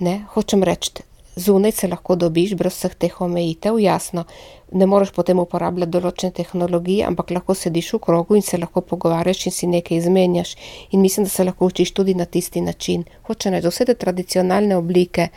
[0.00, 0.14] Ne?
[0.32, 1.04] Hočem reči,
[1.36, 4.24] zunaj se lahko dobiš brez vseh teh omejitev, jasno,
[4.72, 9.46] ne moreš potem uporabljati določene tehnologije, ampak lahko sediš v krogu in se lahko pogovarjaš
[9.50, 10.54] in si nekaj izmenjaš.
[10.96, 13.04] In mislim, da se lahko učiš tudi na tisti način.
[13.28, 15.28] Hoče reči, vse te tradicionalne oblike,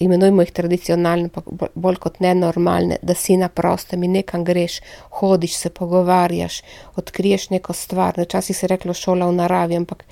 [0.00, 1.42] imenujemo jih tradicionalne, pa
[1.74, 4.80] bolj kot nenormalne, da si na prostem in nekam greš,
[5.20, 6.62] hodiš, se pogovarjaš,
[6.96, 8.20] odkriješ neko stvar.
[8.20, 10.04] Včasih se je reklo šola v naravi, ampak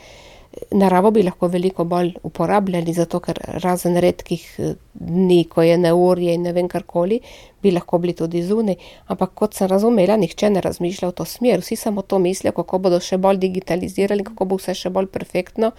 [0.70, 6.34] naravo bi lahko veliko bolj uporabljali, zato ker razen redkih eh, dni, ko je neurje
[6.34, 7.20] in ne vem karkoli,
[7.62, 8.76] bi lahko bili tudi zunaj.
[9.12, 12.78] Ampak kot sem razumela, nihče ne razmišlja v to smer, vsi samo to mislijo, kako
[12.78, 15.72] bodo še bolj digitalizirali, kako bo vse še bolj perfektno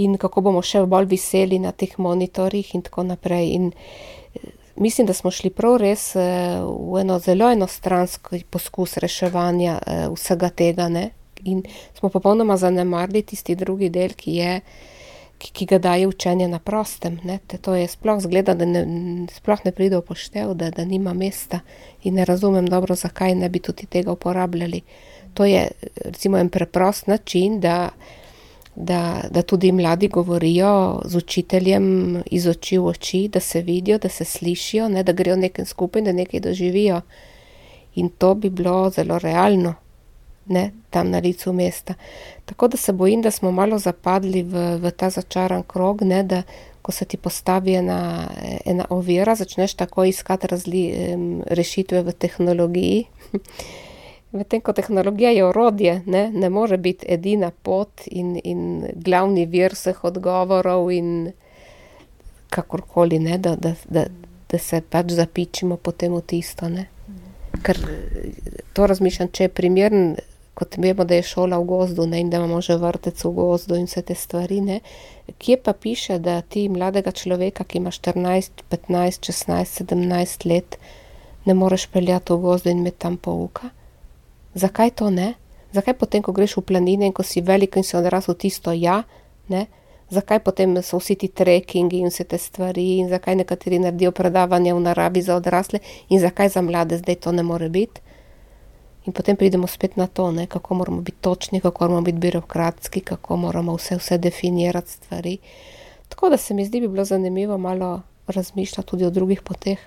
[0.00, 3.54] in kako bomo še bolj viseli na teh monitorjih in tako naprej.
[3.54, 9.78] In eh, mislim, da smo šli prav res eh, v eno zelo enostranski poskus reševanja
[10.16, 11.10] vsega tega, ne?
[11.44, 11.62] in
[11.98, 14.60] smo popolnoma zanemarili tisti drugi del, ki, je,
[15.38, 17.18] ki, ki ga daje učenje na prostem.
[17.46, 18.84] Te, to je sploh zgleda, da ne,
[19.34, 21.62] sploh ne pride v poštev, da, da nima mesta
[22.02, 24.82] in ne razumem dobro, zakaj ne bi tudi tega uporabljali.
[25.34, 25.68] To je
[26.04, 27.90] recimo en preprost način, da,
[28.80, 34.08] da, da tudi mladi govorijo z učiteljem iz oči v oči, da se vidijo, da
[34.08, 37.00] se slišijo, ne, da grejo nekaj skupaj, da nekaj doživijo.
[37.94, 39.74] In to bi bilo zelo realno
[40.46, 41.94] ne, tam na licu mesta.
[42.44, 46.42] Tako da se bojim, da smo malo zapadli v, v ta začaran krog, ne, da
[46.82, 48.28] ko se ti postavi ena,
[48.64, 50.82] ena ovira, začneš tako iskati razli,
[51.46, 53.04] rešitve v tehnologiji.
[54.32, 59.74] Medtem ko tehnologija je orodje, ne, ne more biti edina pot in, in glavni vir
[59.74, 61.32] vseh odgovorov, in
[62.50, 64.04] kakorkoli, ne, da, da, da,
[64.50, 66.68] da se pač zapičimo potem v tisto.
[66.68, 66.86] Ne.
[67.66, 67.78] Ker
[68.72, 70.04] to razmišljam, če je primeren
[70.54, 73.78] kot vemo, da je šola v gozdu ne, in da imamo že vrtec v gozdu
[73.80, 74.60] in vse te stvari.
[74.60, 74.78] Ne.
[75.38, 80.78] Kje pa piše, da ti mladega človeka, ki ima 14, 15, 16, 17 let,
[81.46, 83.74] ne moreš peljati v gozdu in imeti tam pouka?
[84.54, 85.34] Zakaj to ne?
[85.72, 89.04] Zakaj potem, ko greš v planine in ko si velik in si odrasel tisto ja,
[89.48, 89.66] ne?
[90.10, 94.74] Zakaj potem so vsi ti trekkingi in vse te stvari, in zakaj nekateri naredijo predavanja
[94.74, 98.02] v naravi za odrasle, in zakaj za mlade zdaj to ne more biti?
[99.06, 103.00] In potem pridemo spet na to, ne, kako moramo biti točni, kako moramo biti birokratski,
[103.00, 105.38] kako moramo vse, vse definirati stvari.
[106.08, 109.78] Tako da se mi zdi, bi bilo zanimivo malo razmišljati tudi o drugih poteh.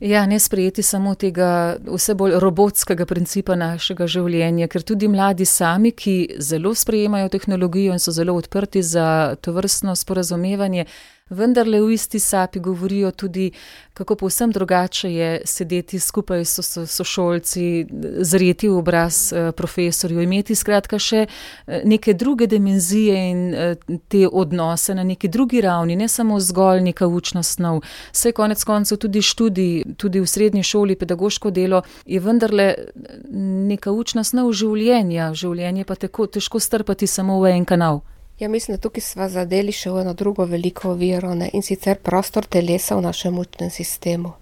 [0.00, 5.92] Ja, ne sprejeti samo tega vse bolj robotskega principa našega življenja, ker tudi mladi sami,
[5.92, 10.86] ki zelo sprejemajo tehnologijo in so zelo odprti za to vrstno sporazumevanje,
[11.30, 13.50] vendarle v isti sapi govorijo tudi,
[13.94, 17.86] kako povsem drugače je sedeti skupaj s sošolci,
[18.18, 23.74] zreti v obraz eh, profesorju, imeti skratka še eh, neke druge dimenzije in eh,
[24.08, 27.82] te odnose na neki drugi ravni, ne samo zgolj neka učna snov.
[28.12, 32.74] Vse konec koncev tudi študij, tudi v srednji šoli, pedagoško delo je vendarle
[33.68, 38.02] neka učna snov življenja, življenje pa tako težko strpati samo v en kanal.
[38.38, 42.46] Ja, mislim, da tukaj smo zadeli še v eno drugo veliko oviro in sicer prostor
[42.46, 44.32] telesa v našem učnem sistemu.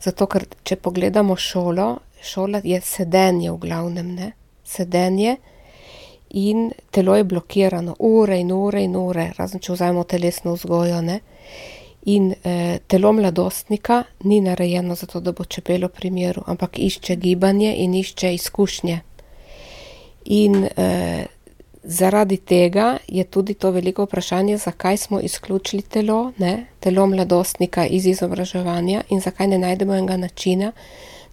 [0.00, 4.32] Zato, ker če pogledamo šolo, šola je sedenje v glavnem, ne?
[4.64, 5.36] sedenje
[6.30, 11.00] in telo je blokirano, ure in ure in ure, razen če vzamemo telesno vzgojo.
[11.02, 11.20] Ne?
[12.12, 17.74] In eh, telo mladostnika ni narejeno zato, da bo čepelo pri miru, ampak išče gibanje
[17.76, 19.00] in išče izkušnje.
[20.24, 21.26] In eh,
[21.82, 28.06] Zaradi tega je tudi to veliko vprašanje, zakaj smo izključili telo, ne, telo mladostnika iz
[28.06, 30.72] izobraževanja in zakaj ne najdemo enega načina,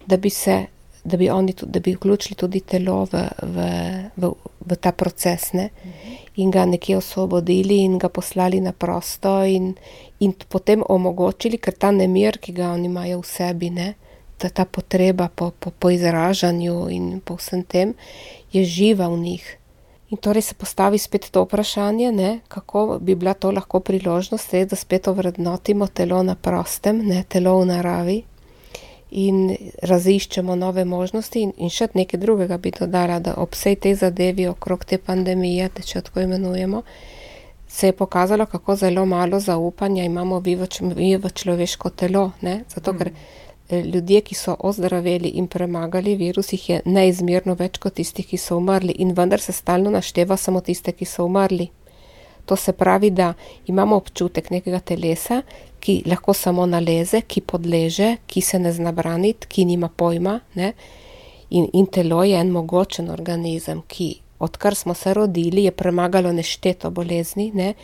[0.06, 0.66] da bi, se,
[1.04, 3.66] da bi, oni, da bi vključili tudi telo v, v,
[4.16, 4.30] v,
[4.60, 5.68] v ta proces ne,
[6.36, 9.74] in ga nekje osvobodili in ga poslali na prosto in,
[10.20, 13.94] in potem omogočili, ker ta nemir, ki ga oni imajo v sebi, ne,
[14.38, 17.94] ta, ta potreba po, po, po izražanju in po vsem tem,
[18.52, 19.56] je živa v njih.
[20.16, 24.76] Torej se postavi spet to vprašanje, ne, kako bi bila to lahko priložnost, res, da
[24.76, 28.22] spet ovrednotimo telo na prostem, ne telo v naravi
[29.10, 31.42] in raziščemo nove možnosti.
[31.42, 35.68] In, in še nekaj drugega bi dodala, da ob vsej tej zadevi okrog te pandemije,
[35.68, 36.82] te če tako imenujemo,
[37.68, 42.30] se je pokazalo, kako zelo malo zaupanja imamo v, v človeško telo.
[42.42, 47.78] Ne, zato, ker eh, ljudje, ki so ozdraveli in premagali virus, jih je neizmerno več
[47.78, 51.68] kot tistih, ki so umrli, in vendar se stalno našteva samo tiste, ki so umrli.
[52.46, 53.34] To se pravi, da
[53.66, 55.42] imamo občutek nekega telesa,
[55.80, 60.38] ki lahko samo naleze, ki podleže, ki se ne zna braniti, ki nima pojma.
[61.50, 66.90] In, in telo je en mogočen organizem, ki odkar smo se rodili, je premagalo nešteto
[66.90, 67.74] bolezni ne?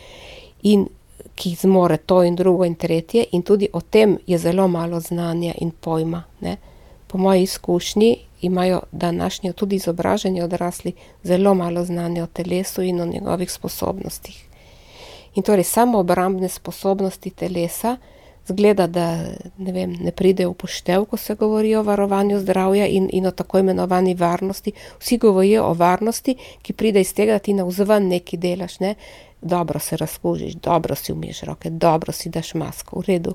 [0.63, 0.87] in
[1.35, 5.55] ki zmore to in drugo in tretje, in tudi o tem je zelo malo znanja
[5.61, 6.23] in pojma.
[6.41, 6.57] Ne?
[7.07, 10.93] Po moji izkušnji imajo današnji, tudi izobraženi odrasli,
[11.23, 14.45] zelo malo znanja o telesu in o njegovih sposobnostih.
[15.35, 17.97] In torej samo obrambne sposobnosti telesa,
[18.47, 19.17] zgleda, da
[19.59, 23.31] ne, vem, ne pride v poštev, ko se govori o varovanju zdravja in, in o
[23.31, 24.73] tako imenovani varnosti.
[25.01, 28.95] Vsi govorijo o varnosti, ki pride iz tega, da ti na vzven nekaj delaš, ne?
[29.43, 33.35] Dobro se razkužiš, dobro si umiješ roke, dobro si daš masko, v redu.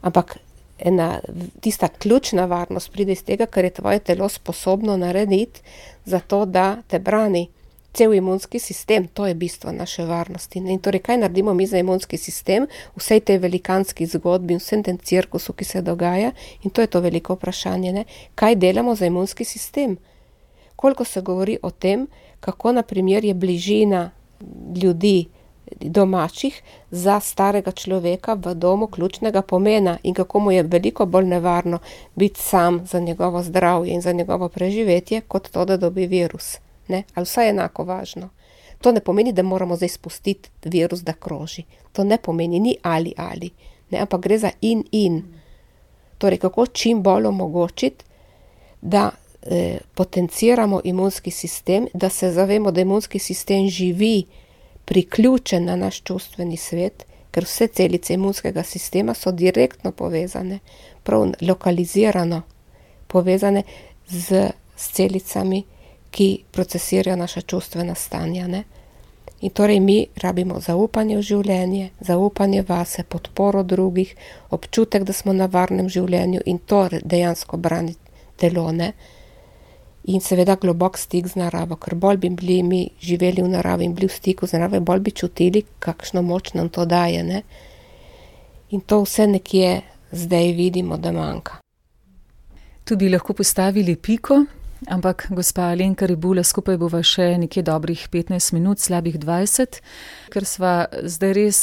[0.00, 0.38] Ampak
[0.78, 1.20] ena,
[1.60, 5.60] tista ključna varnost pride iz tega, kar je tvoje telo sposobno narediti,
[6.04, 7.48] zato da te brani
[7.92, 10.58] cel imunski sistem, to je bistvo naše varnosti.
[10.58, 15.52] In torej, kaj naredimo mi za imunski sistem, vsej tej velikanski zgodbi, vsem tem cirkusu,
[15.52, 18.04] ki se dogaja, in to je to veliko vprašanje, ne?
[18.34, 19.96] kaj delamo za imunski sistem.
[20.76, 22.06] Koliko se govori o tem,
[22.40, 24.10] kako naprimer je bližina
[24.82, 25.26] ljudi,
[25.80, 31.78] domačih, za starega človeka v domu ključnega pomena in kako mu je veliko bolj nevarno
[32.14, 36.58] biti sam za njegovo zdravje in za njegovo preživetje, kot to, da dobi virus
[36.88, 37.02] ne?
[37.14, 38.28] ali vsaj enako važno.
[38.80, 41.64] To ne pomeni, da moramo zdaj spustiti virus, da kroži.
[41.92, 43.50] To ne pomeni ni ali ali,
[43.90, 43.98] ne?
[43.98, 45.22] ampak gre za in in.
[46.18, 48.04] Torej, kako čim bolj omogočiti,
[48.80, 49.10] da
[49.42, 54.24] eh, potenciramo imunski sistem, da se zavemo, da imunski sistem živi
[54.84, 60.58] priključen na naš čustveni svet, ker vse celice imunskega sistema so direktno povezane,
[61.02, 62.42] prav lokalizirano
[63.08, 63.62] povezane
[64.08, 65.64] z, z celicami
[66.12, 68.46] ki procesirajo naša čustvena stanja.
[68.46, 68.64] Ne?
[69.40, 74.14] In torej mi rabimo zaupanje v življenje, zaupanje vase, podporo drugih,
[74.50, 77.96] občutek, da smo na varnem življenju in to dejansko brani
[78.36, 78.68] telo.
[80.04, 83.94] In seveda globok stik z naravo, ker bolj bi bili mi živeli v naravi in
[83.94, 87.22] bili v stiku z naravo, bolj bi čutili, kakšno moč nam to daje.
[87.22, 87.42] Ne?
[88.70, 91.60] In to vse nekje zdaj vidimo, da manjka.
[92.84, 94.44] Tu bi lahko postavili piko,
[94.90, 99.78] Ampak, gospa Alenka Ribula, skupaj bova še nekje dobrih 15 minut, slabih 20,
[100.34, 100.72] ker sva
[101.06, 101.60] zdaj res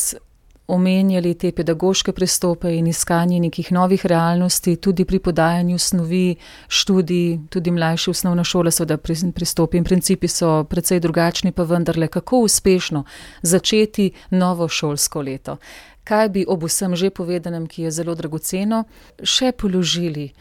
[0.69, 6.35] omenjali te pedagoške pristope in iskanje nekih novih realnosti, tudi pri podajanju snovi,
[6.67, 8.97] študij, tudi mlajše osnovne šole, seveda
[9.35, 13.03] pristopi in principi so precej drugačni, pa vendarle, kako uspešno
[13.41, 15.57] začeti novo šolsko leto.
[16.03, 18.83] Kaj bi ob vsem že povedanem, ki je zelo dragoceno,
[19.23, 20.31] še položili?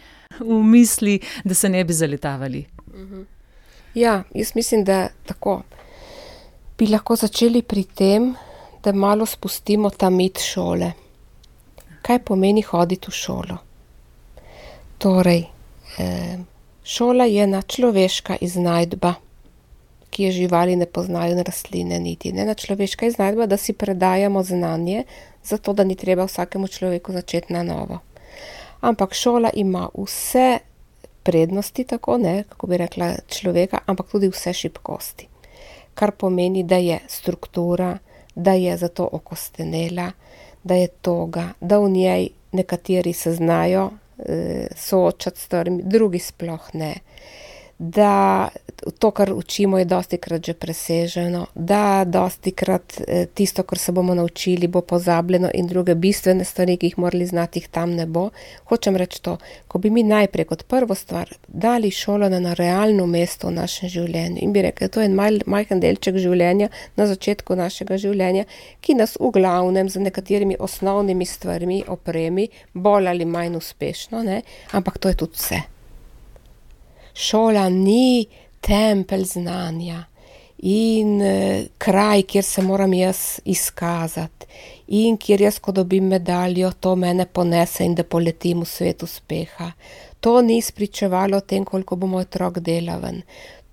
[0.40, 2.64] v misli, da se ne bi zaletavali.
[3.94, 5.62] Ja, jaz mislim, da tako.
[6.78, 8.34] Bi lahko začeli pri tem,
[8.84, 10.92] da malo spustimo ta mit šole.
[12.02, 13.56] Kaj pomeni hoditi v šolo?
[14.98, 15.44] Torej,
[15.98, 16.38] eh,
[16.84, 19.14] šola je ena človeška iznajdba,
[20.10, 22.28] ki je živali ne poznajo, in rastline niti.
[22.28, 25.04] Ena človeška iznajdba, da si predajamo znanje,
[25.44, 27.98] zato da ni treba vsakemu človeku začeti na novo
[28.80, 30.58] ampak šola ima vse
[31.22, 35.28] prednosti, tako ne, kako bi rekla, človeka, ampak tudi vse šibkosti.
[35.94, 37.98] Kar pomeni, da je struktura,
[38.38, 40.12] da je zato okostenela,
[40.62, 46.68] da je toga, da v njej nekateri se znajo eh, soočati s stvarmi, drugi sploh
[46.72, 46.94] ne.
[47.78, 48.48] Da
[48.98, 53.92] to, kar učimo, je dosti krat že preseženo, da dosti krat eh, tisto, kar se
[53.92, 58.06] bomo naučili, bo pozabljeno in druge bistvene stvari, ki jih morali znati, jih tam ne
[58.06, 58.30] bo.
[58.64, 59.36] Hočem reči to,
[59.68, 64.42] ko bi mi najprej kot prvo stvar dali šolo na, realno mesto v našem življenju
[64.42, 68.44] in bi rekli, to je en majhen delček življenja na začetku našega življenja,
[68.80, 74.42] ki nas v glavnem z nekaterimi osnovnimi stvarmi opremi, bolj ali manj uspešno, ne?
[74.72, 75.62] ampak to je tudi vse.
[77.18, 78.28] Šola ni
[78.60, 80.04] tempelj znanja
[80.58, 84.46] in uh, kraj, kjer se moram jaz izkazati
[84.88, 89.72] in kjer jaz, ko dobim medaljo, to mene ponese in da poletim v svet uspeha.
[90.20, 93.22] To ni spričevalo o tem, koliko bo moj otrok delaven.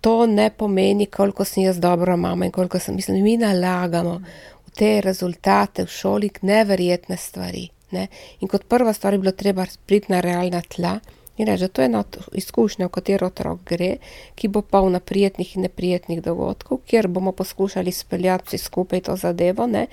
[0.02, 4.20] To ne pomeni, koliko sem jaz dobra mama in koliko sem, mislim, mi nalagamo
[4.68, 7.70] v te rezultate v šoli neverjetne stvari.
[7.92, 8.08] Ne?
[8.40, 11.00] In kot prva stvar je bilo treba priti na realna tla.
[11.38, 13.98] In reče, to je ena izkušnja, v katero otrok gre,
[14.36, 19.68] ki bo polna prijetnih in neprijetnih dogodkov, kjer bomo poskušali speljati vsi skupaj to zadevo,
[19.68, 19.88] ne?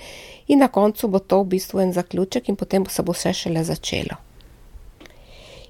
[0.47, 3.63] in na koncu bo to v bistvu en zaključek, in potem se bo vse šele
[3.63, 4.15] začelo.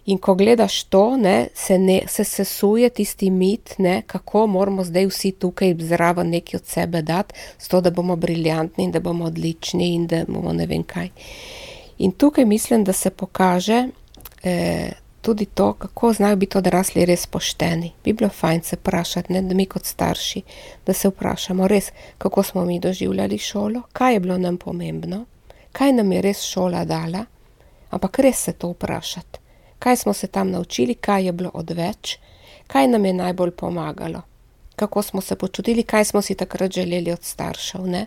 [0.05, 5.07] In ko gledaš to, ne, se, ne, se sesuje tisti mit, ne, kako moramo zdaj
[5.07, 9.93] vsi tukaj zraven nekaj od sebe dati, zato da bomo briljantni in da bomo odlični
[9.93, 11.09] in da bomo ne vem kaj.
[11.97, 13.87] In tukaj mislim, da se pokaže
[14.43, 14.91] eh,
[15.23, 17.93] tudi to, kako znajo biti odrasli res pošteni.
[18.03, 20.41] Bi bilo fajn se vprašati, ne, da mi kot starši,
[20.85, 25.25] da se vprašamo res, kako smo mi doživljali šolo, kaj je bilo nam pomembno,
[25.71, 27.23] kaj nam je res šola dala,
[27.89, 29.39] ampak res se to vprašati.
[29.79, 32.17] Kaj smo se tam naučili, kaj je bilo odveč,
[32.67, 34.21] kaj nam je najbolj pomagalo,
[34.75, 37.87] kako smo se počutili, kaj smo si takrat želeli od staršev.
[37.87, 38.05] Ne?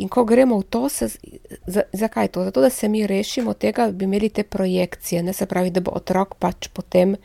[0.00, 1.08] In ko gremo v to, se,
[1.66, 2.44] za, zakaj to?
[2.44, 5.80] Zato, da se mi rešimo tega, da bi imeli te projekcije, ne se pravi, da
[5.80, 7.16] bo otrok pač potem,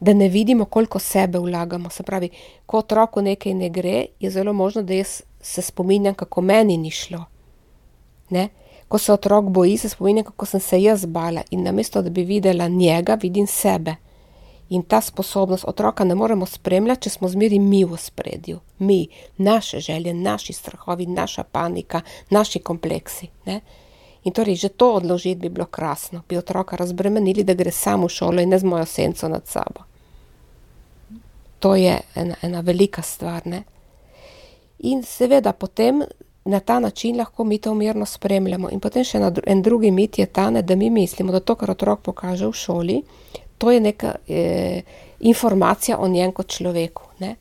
[0.00, 1.90] da ne vidimo, koliko sebe vlagamo.
[1.90, 2.30] Se pravi,
[2.66, 6.90] ko otroku nekaj ne gre, je zelo možno, da jaz se spominjam, kako meni ni
[6.90, 7.24] šlo.
[8.30, 8.48] Ne?
[8.88, 12.24] Ko se otrok boji, se spominjam, kako sem se jaz bala in namesto, da bi
[12.24, 13.96] videla njega, vidim sebe.
[14.72, 18.60] In ta sposobnost otroka ne moremo spremljati, če smo zmeri mi v spredju.
[18.78, 19.06] Mi,
[19.36, 22.00] naše želje, naši strahovi, naša panika,
[22.30, 23.28] naši kompleksi.
[23.46, 23.60] Ne?
[24.24, 28.14] In torej že to odložiti bi bilo krasno, bi otroka razbremenili, da gre samo v
[28.16, 29.84] šolo in ne z mojo senco nad sabo.
[31.58, 33.46] To je ena, ena velika stvar.
[33.46, 33.62] Ne?
[34.78, 36.02] In seveda potem
[36.44, 38.70] na ta način lahko mi to mirno spremljamo.
[38.70, 41.70] In potem še en drugi mit je ta, ne, da mi mislimo, da to, kar
[41.70, 43.02] otrok pokaže v šoli,
[43.62, 44.82] to je neka eh,
[45.20, 47.02] informacija o njem kot človeku.
[47.18, 47.36] Ne.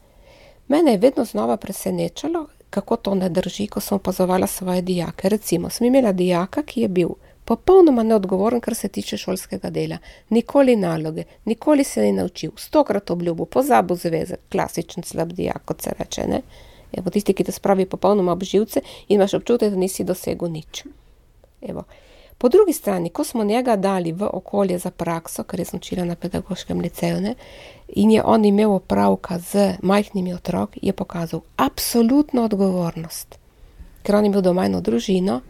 [0.68, 5.30] Mene je vedno znova presenečalo, kako to ne drži, ko sem opazovala svoje dijake.
[5.30, 7.10] Recimo, sem imela dijaka, ki je bil
[7.46, 9.98] popolnoma neodgovoren, kar se tiče šolskega dela.
[10.30, 15.96] Nikoli naloge, nikoli se ni naučil, stokrat obljubil, pozabil zveze, klasičen slab dijak, kot se
[16.00, 16.28] reče.
[16.28, 16.42] Ne.
[16.94, 20.86] Evo, tisti, ki te spravi popolnoma obživce in imaš občutek, da nisi dosegel nič.
[21.62, 21.84] Evo.
[22.42, 26.16] Po drugi strani, ko smo njega dali v okolje za prakso, ker je učila na
[26.16, 27.36] pedagoškem liceju, ne,
[27.88, 33.38] in je on imel opravka z majhnimi otroki, je pokazal absolutno odgovornost.
[34.04, 35.42] Ker on je bil doma eno družino,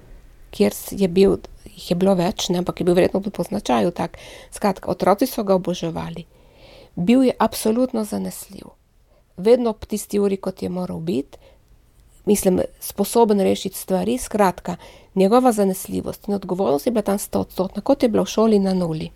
[0.51, 3.91] kjer je bil, jih je bilo več, ne, ampak je bil verjetno tudi po značaju
[3.91, 4.17] tak.
[4.51, 6.25] Skratka, otroci so ga oboževali.
[6.95, 8.67] Bil je absolutno zanesljiv.
[9.37, 11.39] Vedno ob tisti uri, kot je moral biti,
[12.25, 14.75] mislim, sposoben rešiti stvari, skratka,
[15.15, 18.73] njegova zanesljivost in odgovornost je bila tam sto odstotna, kot je bila v šoli na
[18.73, 19.09] nuli.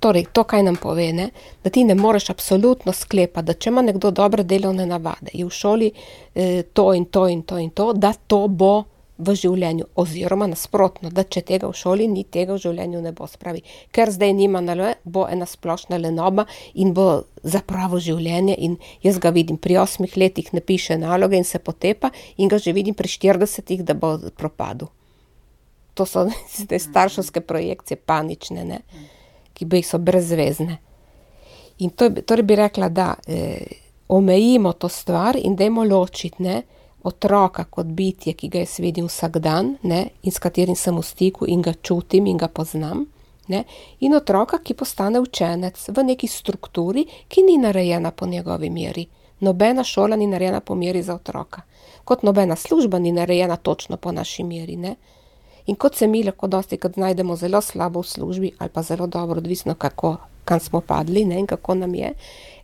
[0.00, 1.30] Torej, to, kaj nam pove, ne?
[1.64, 5.50] da ti ne moreš absolutno sklepati, da če ima nekdo dobre delovne navade, je v
[5.50, 5.92] šoli
[6.34, 8.84] eh, to in to in to in to, da to bo
[9.24, 13.26] v življenju, oziroma nasprotno, da če tega v šoli ni, tega v življenju ne bo
[13.30, 13.62] spravi.
[13.94, 18.56] Ker zdaj nima naloge, bo ena splošna lenoba in bo za pravo življenje.
[18.66, 22.58] In jaz ga vidim pri osmih letih, ne piše naloge in se potepa, in ga
[22.58, 24.92] že vidim pri štiridesetih, da bo propadel.
[25.94, 26.26] To so
[26.62, 28.82] zdaj starševske projekcije, panične, ne?
[29.54, 30.80] ki bi so brezvezne.
[31.78, 33.62] In to, torej bi rekla, da eh,
[34.08, 36.62] omejimo to stvar in dajmo ločiti, ne
[37.04, 41.02] otroka kot bitje, ki ga jaz vidim vsak dan ne, in s katerim sem v
[41.04, 43.04] stiku in ga čutim in ga poznam,
[43.48, 43.64] ne,
[44.00, 49.06] in otroka, ki postane učenec v neki strukturi, ki ni narejena po njegovi meri.
[49.40, 51.62] Nobena šola ni narejena po meri za otroka,
[52.04, 54.76] kot nobena služba ni narejena točno po naši meri.
[54.76, 54.96] Ne.
[55.66, 59.06] In kot se mi lahko dosti krat znajdemo zelo slabo v službi ali pa zelo
[59.06, 62.14] dobro, odvisno kako, kam smo padli ne, in kako nam je,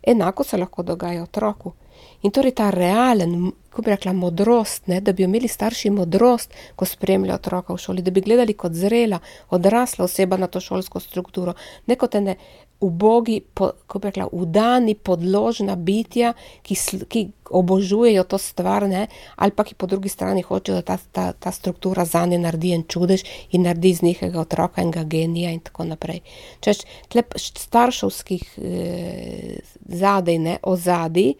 [0.03, 1.73] enako se lahko dogaja otroku.
[2.21, 6.85] In torej ta realen, kako bi rekla, modrost, ne, da bi imeli starši modrost, ko
[6.85, 9.19] spremljajo otroka v šoli, da bi gledali kot zrela,
[9.49, 11.53] odrasla oseba na to šolsko strukturo,
[11.87, 12.35] ne kot ene
[12.81, 16.75] ubogi, kako bi rekla, udani, podložna bitja, ki,
[17.07, 19.05] ki obožujejo to stvar, ne,
[19.35, 22.73] ali pa ki po drugi strani hočejo, da ta, ta, ta struktura za nje naredi
[22.73, 26.21] en čudež in naredi iz njihega otroka enega genija in tako naprej.
[26.59, 31.33] Češ, tle starševskih eh, zadej, ne, ozadij,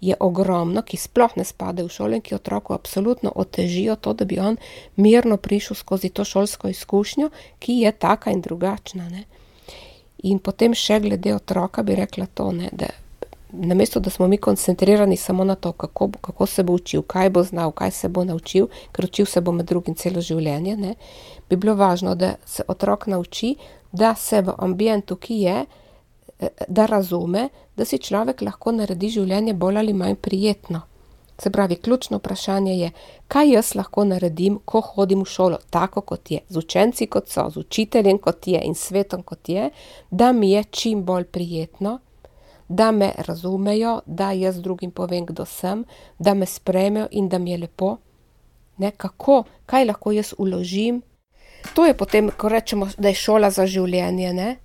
[0.00, 4.24] je ogromno, ki sploh ne spadajo v šolo in ki otroku absolutno otežijo to, da
[4.24, 4.56] bi on
[4.96, 9.08] mirno prišel skozi to šolsko izkušnjo, ki je taka in drugačna.
[9.08, 9.24] Ne.
[10.28, 12.92] In potem še glede otroka bi rekla to, ne, da
[13.52, 17.42] namesto, da smo mi koncentrirani samo na to, kako, kako se bo učil, kaj bo
[17.42, 20.94] znal, kaj se bo naučil, ker učil se bo med drugim celo življenje, ne,
[21.48, 23.56] bi bilo važno, da se otrok nauči,
[23.92, 25.64] da se v ambientu, ki je,
[26.68, 30.82] da razume, da si človek lahko naredi življenje bolj ali manj prijetno.
[31.38, 32.90] Se pravi, ključno vprašanje je,
[33.28, 37.44] kaj jaz lahko naredim, ko hodim v šolo tako, kot je, z učenci, kot so,
[37.50, 39.70] z učiteljem, kot je in svetom, kot je,
[40.10, 41.98] da mi je čim bolj prijetno,
[42.68, 45.84] da me razumejo, da jaz drugim povem, kdo sem,
[46.18, 47.96] da me sprejmejo in da mi je lepo.
[48.76, 51.02] Ne, kako, kaj lahko jaz uložim?
[51.74, 54.32] To je potem, ko rečemo, da je šola za življenje.
[54.32, 54.56] Ne?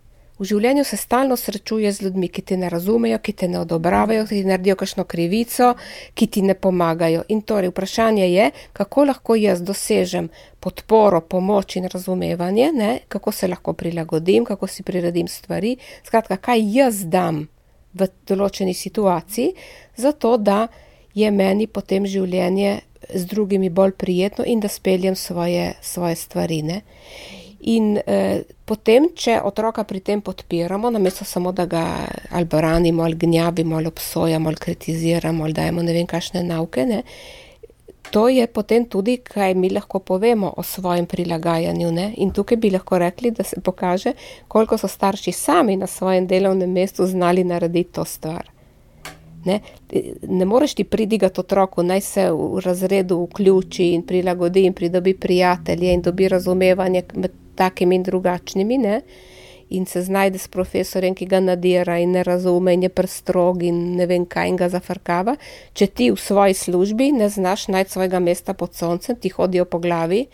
[0.42, 4.26] V življenju se stalno srečuje z ljudmi, ki te ne razumejo, ki te ne odobravajo,
[4.26, 5.76] ki ti naredijo kakšno krivico,
[6.18, 7.22] ki ti ne pomagajo.
[7.30, 12.92] In torej vprašanje je, kako lahko jaz dosežem podporo, pomoč in razumevanje, ne?
[13.08, 15.76] kako se lahko prilagodim, kako si priredim stvari,
[16.08, 17.46] skratka, kaj jaz dam
[17.94, 19.54] v določeni situaciji,
[19.98, 20.66] zato da
[21.14, 22.80] je meni potem življenje
[23.14, 26.62] z drugimi bolj prijetno in da speljem svoje, svoje stvari.
[26.66, 26.82] Ne?
[27.62, 31.84] In eh, potem, če otroka pri tem podpiramo, namesto samo da ga
[32.32, 37.04] ali branimo, ali gnjavimo, ali obsojamo, ali kritiziramo, ali dajemo ne vem kakšne nauke, ne,
[38.12, 41.92] to je potem tudi, kaj mi lahko povemo o svojem prilagajanju.
[41.92, 42.14] Ne.
[42.18, 44.14] In tukaj bi lahko rekli, da se pokaže,
[44.48, 48.50] koliko so starši sami na svojem delovnem mestu znali narediti to stvar.
[49.46, 49.60] Ne,
[50.28, 55.94] ne moreš ti pridigati otroku, naj se v razredu vključi in prilagodi in pridobi prijatelje
[55.94, 57.32] in dobi razumevanje med
[57.62, 59.02] takimi in drugačnimi, ne,
[59.72, 63.78] in se znajde s profesorjem, ki ga nadira in ne razume in je prestrog in
[63.96, 65.38] ne vem kaj in ga zafrkava.
[65.74, 69.80] Če ti v svoji službi ne znaš najti svojega mesta pod soncem, ti hodijo po
[69.80, 70.26] glavi,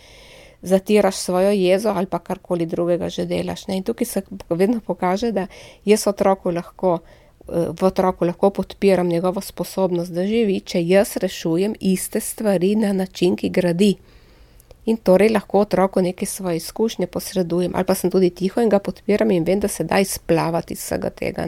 [0.61, 3.67] zatiraš svojo jezo ali pa karkoli drugega že delaš.
[3.67, 3.78] Ne.
[3.78, 5.45] In tukaj se vedno pokaže, da
[5.86, 6.97] jaz otroku lahko
[7.47, 13.38] v otroku lahko podpiram njegovo sposobnost, da živi, če jaz rešujem iste stvari na način,
[13.39, 13.95] ki gradi.
[14.88, 18.79] In torej lahko otroku neke svoje izkušnje posredujem, ali pa sem tudi tiho in ga
[18.79, 21.47] podpiram in vem, da se da izplavati iz vsega tega.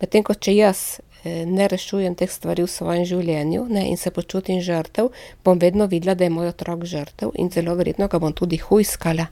[0.00, 0.78] Medtem ko če jaz
[1.24, 5.10] eh, ne rešujem teh stvari v svojem življenju ne, in se počutim žrtev,
[5.44, 9.28] bom vedno videla, da je moj otrok žrtev in zelo verjetno ga bom tudi hujskala.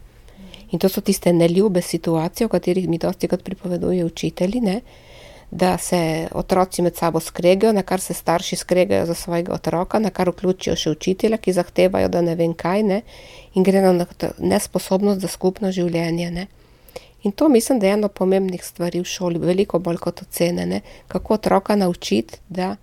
[0.70, 4.60] In to so tiste neljube situacije, o katerih mi dosti krat pripovedujejo učitelji.
[4.60, 4.80] Ne
[5.50, 10.10] da se otroci med sabo skregajo, na kar se starši skregajo za svojega otroka, na
[10.10, 13.02] kar vključijo še učitelja, ki zahtevajo, da ne vem kaj, ne,
[13.54, 14.06] in gre na
[14.38, 16.30] nesposobnost za skupno življenje.
[16.30, 16.46] Ne.
[17.22, 21.34] In to mislim, da je eno pomembnih stvari v šoli, veliko bolj kot ocenjene, kako
[21.34, 22.76] otroka naučiti, da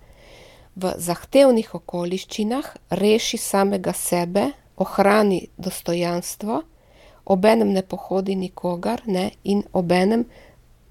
[0.76, 6.62] v zahtevnih okoliščinah reši samega sebe, ohrani dostojanstvo,
[7.24, 10.26] obenem ne pohodi nikogar ne, in obenem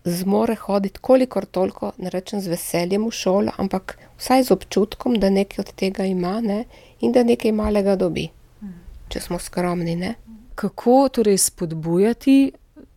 [0.05, 5.29] zmore hoditi, kolikor toliko, ne rečem z veseljem v šolo, ampak vsaj z občutkom, da
[5.29, 6.65] nekaj od tega ima ne?
[7.01, 8.29] in da nekaj malega dobi,
[9.09, 9.95] če smo skromni.
[9.95, 10.13] Ne?
[10.55, 12.51] Kako torej spodbujati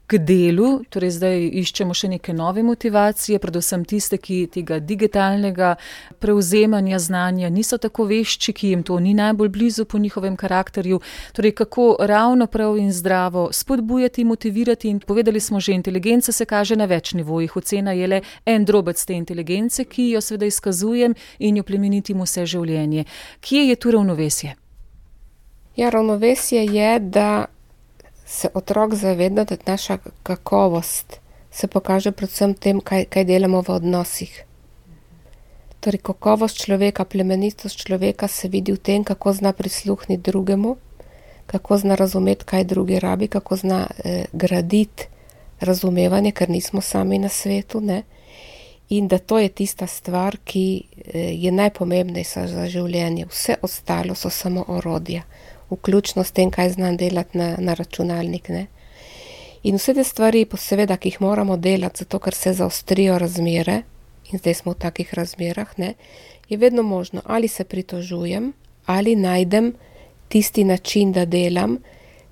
[0.08, 5.74] k delu, torej zdaj iščemo še neke nove motivacije, predvsem tiste, ki tega digitalnega
[6.16, 11.00] prevzemanja znanja niso tako vešči, ki jim to ni najbolj blizu po njihovem karakterju.
[11.36, 16.76] Torej, kako ravno prav in zdravo spodbujati, motivirati in povedali smo že, inteligenca se kaže
[16.76, 17.56] na več nivojih.
[17.56, 22.46] Ocena je le en drobec te inteligence, ki jo seveda izkazujem in jo plemenitim vse
[22.46, 23.04] življenje.
[23.44, 24.56] Kje je tu ravnovesje?
[25.76, 27.46] Ja, ravnovesje je, da
[28.28, 31.20] se otrok zaveda, da naša kakovost
[31.50, 34.44] se pokaže predvsem tem, kaj, kaj delamo v odnosih.
[35.80, 40.76] Torej, kakovost človeka, plemenitost človeka se vidi v tem, kako zna prisluhniti drugemu,
[41.46, 45.08] kako zna razumeti, kaj drugi rabi, kako zna eh, graditi
[45.60, 47.80] razumevanje, ker nismo sami na svetu.
[47.80, 48.02] Ne?
[48.88, 53.24] In da to je tista stvar, ki eh, je najpomembnejša za življenje.
[53.32, 55.24] Vse ostalo so samo orodja
[55.70, 58.48] vključno s tem, kaj znam delati na, na računalnik.
[58.48, 58.66] Ne?
[59.62, 63.82] In vse te stvari, seveda, ki jih moramo delati, zato ker se zaostrijo razmere,
[64.32, 65.94] in zdaj smo v takih razmerah, ne,
[66.48, 68.52] je vedno možno, ali se pritožujem,
[68.86, 69.72] ali najdem
[70.28, 71.78] tisti način, da delam,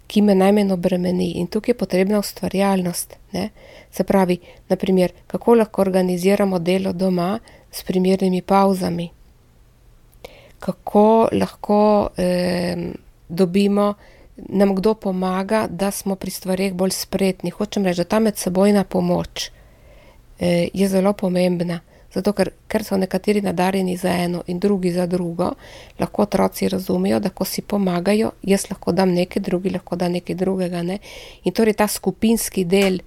[0.07, 1.33] ki me najmanj obremeni.
[1.41, 3.17] In tukaj je potrebna ustvarjalnost.
[3.33, 3.49] Ne.
[3.91, 7.39] Se pravi, naprimer, kako lahko organiziramo delo doma
[7.73, 9.11] s primernimi pauzami.
[10.59, 12.77] Kako lahko eh,
[13.29, 13.95] dobimo,
[14.37, 17.51] nam kdo pomaga, da smo pri stvarih bolj spretni.
[17.51, 19.51] Hočem reči, da ta medsebojna pomoč
[20.39, 21.81] eh, je zelo pomembna.
[22.15, 25.51] Zato, ker, ker so nekateri nadarjeni za eno in drugi za drugo,
[25.99, 30.37] lahko otroci razumejo, da ko si pomagajo, jaz lahko dam nekaj, drugi lahko da nekaj
[30.37, 30.83] drugega.
[30.83, 30.99] Ne?
[31.45, 33.01] In torej ta skupinski del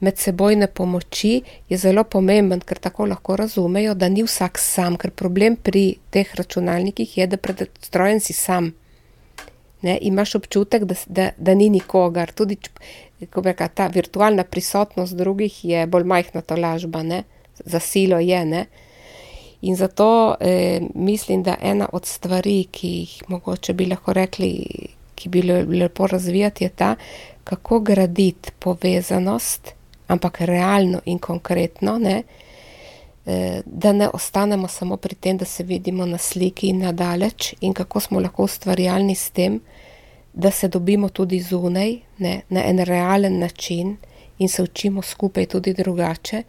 [0.00, 5.56] medsebojne pomoči je zelo pomemben, ker tako lahko razumejo, da ni vsak sam, ker problem
[5.56, 8.72] pri teh računalnikih je, da pred strojem si sam
[9.82, 12.32] ne, imaš občutek, da, da, da ni nikogar.
[12.32, 12.56] Tudi
[13.44, 17.22] reka, ta virtualna prisotnost drugih je bolj majhna to lažba, ne,
[17.64, 18.44] za silo je.
[18.44, 18.66] Ne.
[19.62, 24.52] In zato eh, mislim, da ena od stvari, ki jih mogoče bi lahko rekli,
[25.14, 26.94] ki bi le, lepo razvijati, je ta,
[27.44, 29.74] kako graditi povezanost,
[30.08, 31.98] ampak realno in konkretno.
[31.98, 32.49] Ne, Eh,
[33.66, 38.00] da ne ostanemo samo pri tem, da se vidimo na sliki in nadaleč, in kako
[38.00, 39.60] smo lahko ustvarjalni s tem,
[40.32, 43.96] da se dobimo tudi zunaj, ne, na en realen način
[44.38, 46.42] in se učimo skupaj tudi drugače.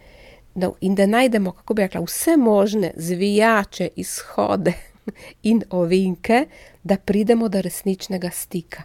[0.80, 4.72] In da najdemo, kako bi rekla, vse možne zvijače, izhode
[5.50, 6.46] in ovinke,
[6.82, 8.82] da pridemo do resničnega stika.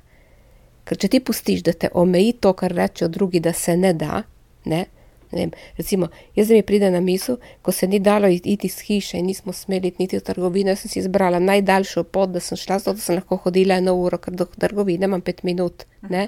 [0.83, 4.23] Ker če ti pustiš, da te omeji to, kar rečejo drugi, da se ne da,
[4.65, 4.85] ne,
[5.31, 9.53] Vem, recimo, jaz mi pride na misel, ko se ni dalo iti iz hiše nismo
[9.53, 13.03] smeli niti v trgovino, jaz sem si izbrala najdaljšo pot, da sem šla, zato da
[13.03, 15.83] sem lahko hodila eno uro, ker do trgovine imam pet minut.
[16.09, 16.27] Ne?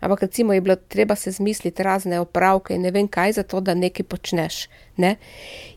[0.00, 3.74] Ampak recimo je bilo treba se zmisliti razne opravke in ne vem kaj, zato da
[3.74, 4.68] nekaj počneš.
[4.96, 5.16] Ne?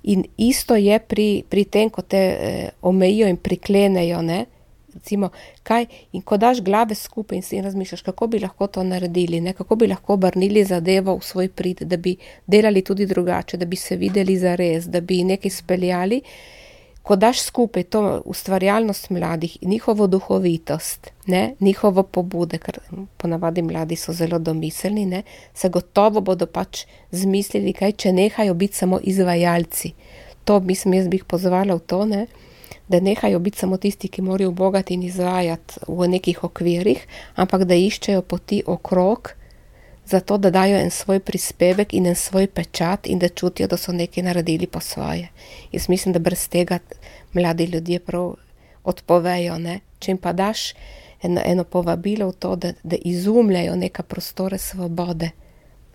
[0.03, 4.21] In isto je pri, pri tem, ko te eh, omejijo in priklenejo.
[4.21, 4.45] Ne?
[4.93, 5.29] Recimo,
[5.63, 9.53] kaj, in ko daš glave skupaj in si razmišljaš, kako bi lahko to naredili, ne?
[9.53, 12.15] kako bi lahko obrnili zadevo v svoj prid, da bi
[12.47, 16.21] delali tudi drugače, da bi se videli za res, da bi nekaj speljali.
[17.01, 22.77] Ko daš skupaj to ustvarjalnost mladih in njihovo duhovitost, ne, njihovo pobude, ker
[23.17, 25.23] ponavadi mladi so zelo domiselni, ne,
[25.53, 29.93] se gotovo bodo pač zmislili, kaj če nehajo biti samo izvajalci.
[30.45, 32.27] To mislim, jaz bi jih pozvala v to, ne,
[32.91, 37.75] da nehajo biti samo tisti, ki morajo bogati in izvajati v nekih okvirih, ampak da
[37.75, 39.31] iščejo poti okrog,
[40.05, 43.95] zato da dajo en svoj prispevek in en svoj pečat in da čutijo, da so
[43.95, 45.29] nekaj naredili po svoje.
[45.71, 46.79] Jaz mislim, da brez tega
[47.33, 48.33] mladi ljudje prav
[48.83, 49.57] odpovejo.
[49.59, 49.79] Ne?
[49.99, 50.73] Če jim pa daš
[51.23, 55.31] eno, eno povabilo v to, da, da izumljajo neka prostore svobode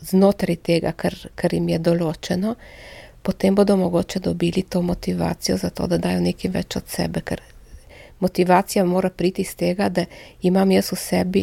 [0.01, 2.55] znotraj tega, kar, kar jim je določeno
[3.27, 7.41] potem bodo mogoče dobili to motivacijo za to, da dajo nekaj več od sebe, ker
[8.21, 10.05] motivacija mora priti iz tega, da
[10.43, 11.43] imam jaz v sebi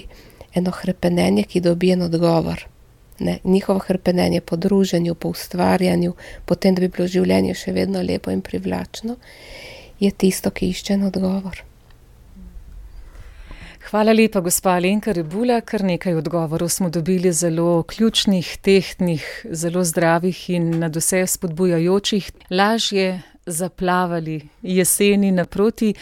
[0.56, 2.64] eno hrepenenje, ki dobi en odgovor.
[3.20, 6.14] Ne, njihovo hrepenenje po druženju, po ustvarjanju,
[6.46, 9.20] potem, da bi bilo življenje še vedno lepo in privlačno,
[10.00, 11.64] je tisto, ki išče odgovor.
[13.94, 15.60] Hvala lepa, gospa Alenka Rebula.
[15.62, 22.32] Kar nekaj odgovorov smo dobili, zelo ključnih, tehtnih, zelo zdravih in na vse spodbujajočih.
[22.50, 25.94] Lažje zaplavali jeseni naproti.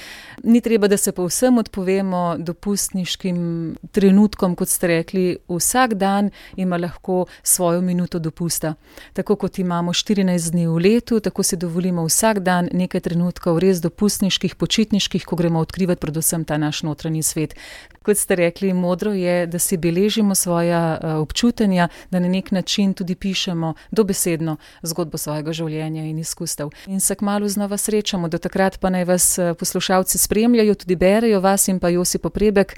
[0.43, 7.25] Ni treba, da se povsem odpovemo dopustniškim trenutkom, kot ste rekli, vsak dan ima lahko
[7.43, 8.73] svojo minuto dopusta.
[9.13, 13.81] Tako kot imamo 14 dni v letu, tako si dovolimo vsak dan nekaj trenutkov res
[13.81, 17.55] dopustniških, počitniških, ko gremo odkrivati predvsem ta naš notranji svet.
[18.01, 23.15] Kot ste rekli, modro je, da si beležimo svoja občutenja, da na nek način tudi
[23.15, 26.69] pišemo dobesedno zgodbo svojega življenja in izkustev.
[26.87, 31.67] In se kmalo znova srečamo, do takrat pa naj vas poslušalci spremljajo, tudi berejo vas
[31.67, 32.75] in pa Josip Poprebek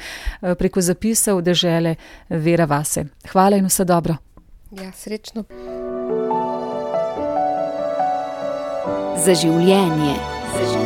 [0.60, 1.96] preko zapisov dežele
[2.30, 3.08] Vera Vase.
[3.32, 4.16] Hvala in vse dobro.
[4.72, 5.44] Ja, srečno.
[9.26, 10.16] Za življenje.
[10.54, 10.83] Za življenje.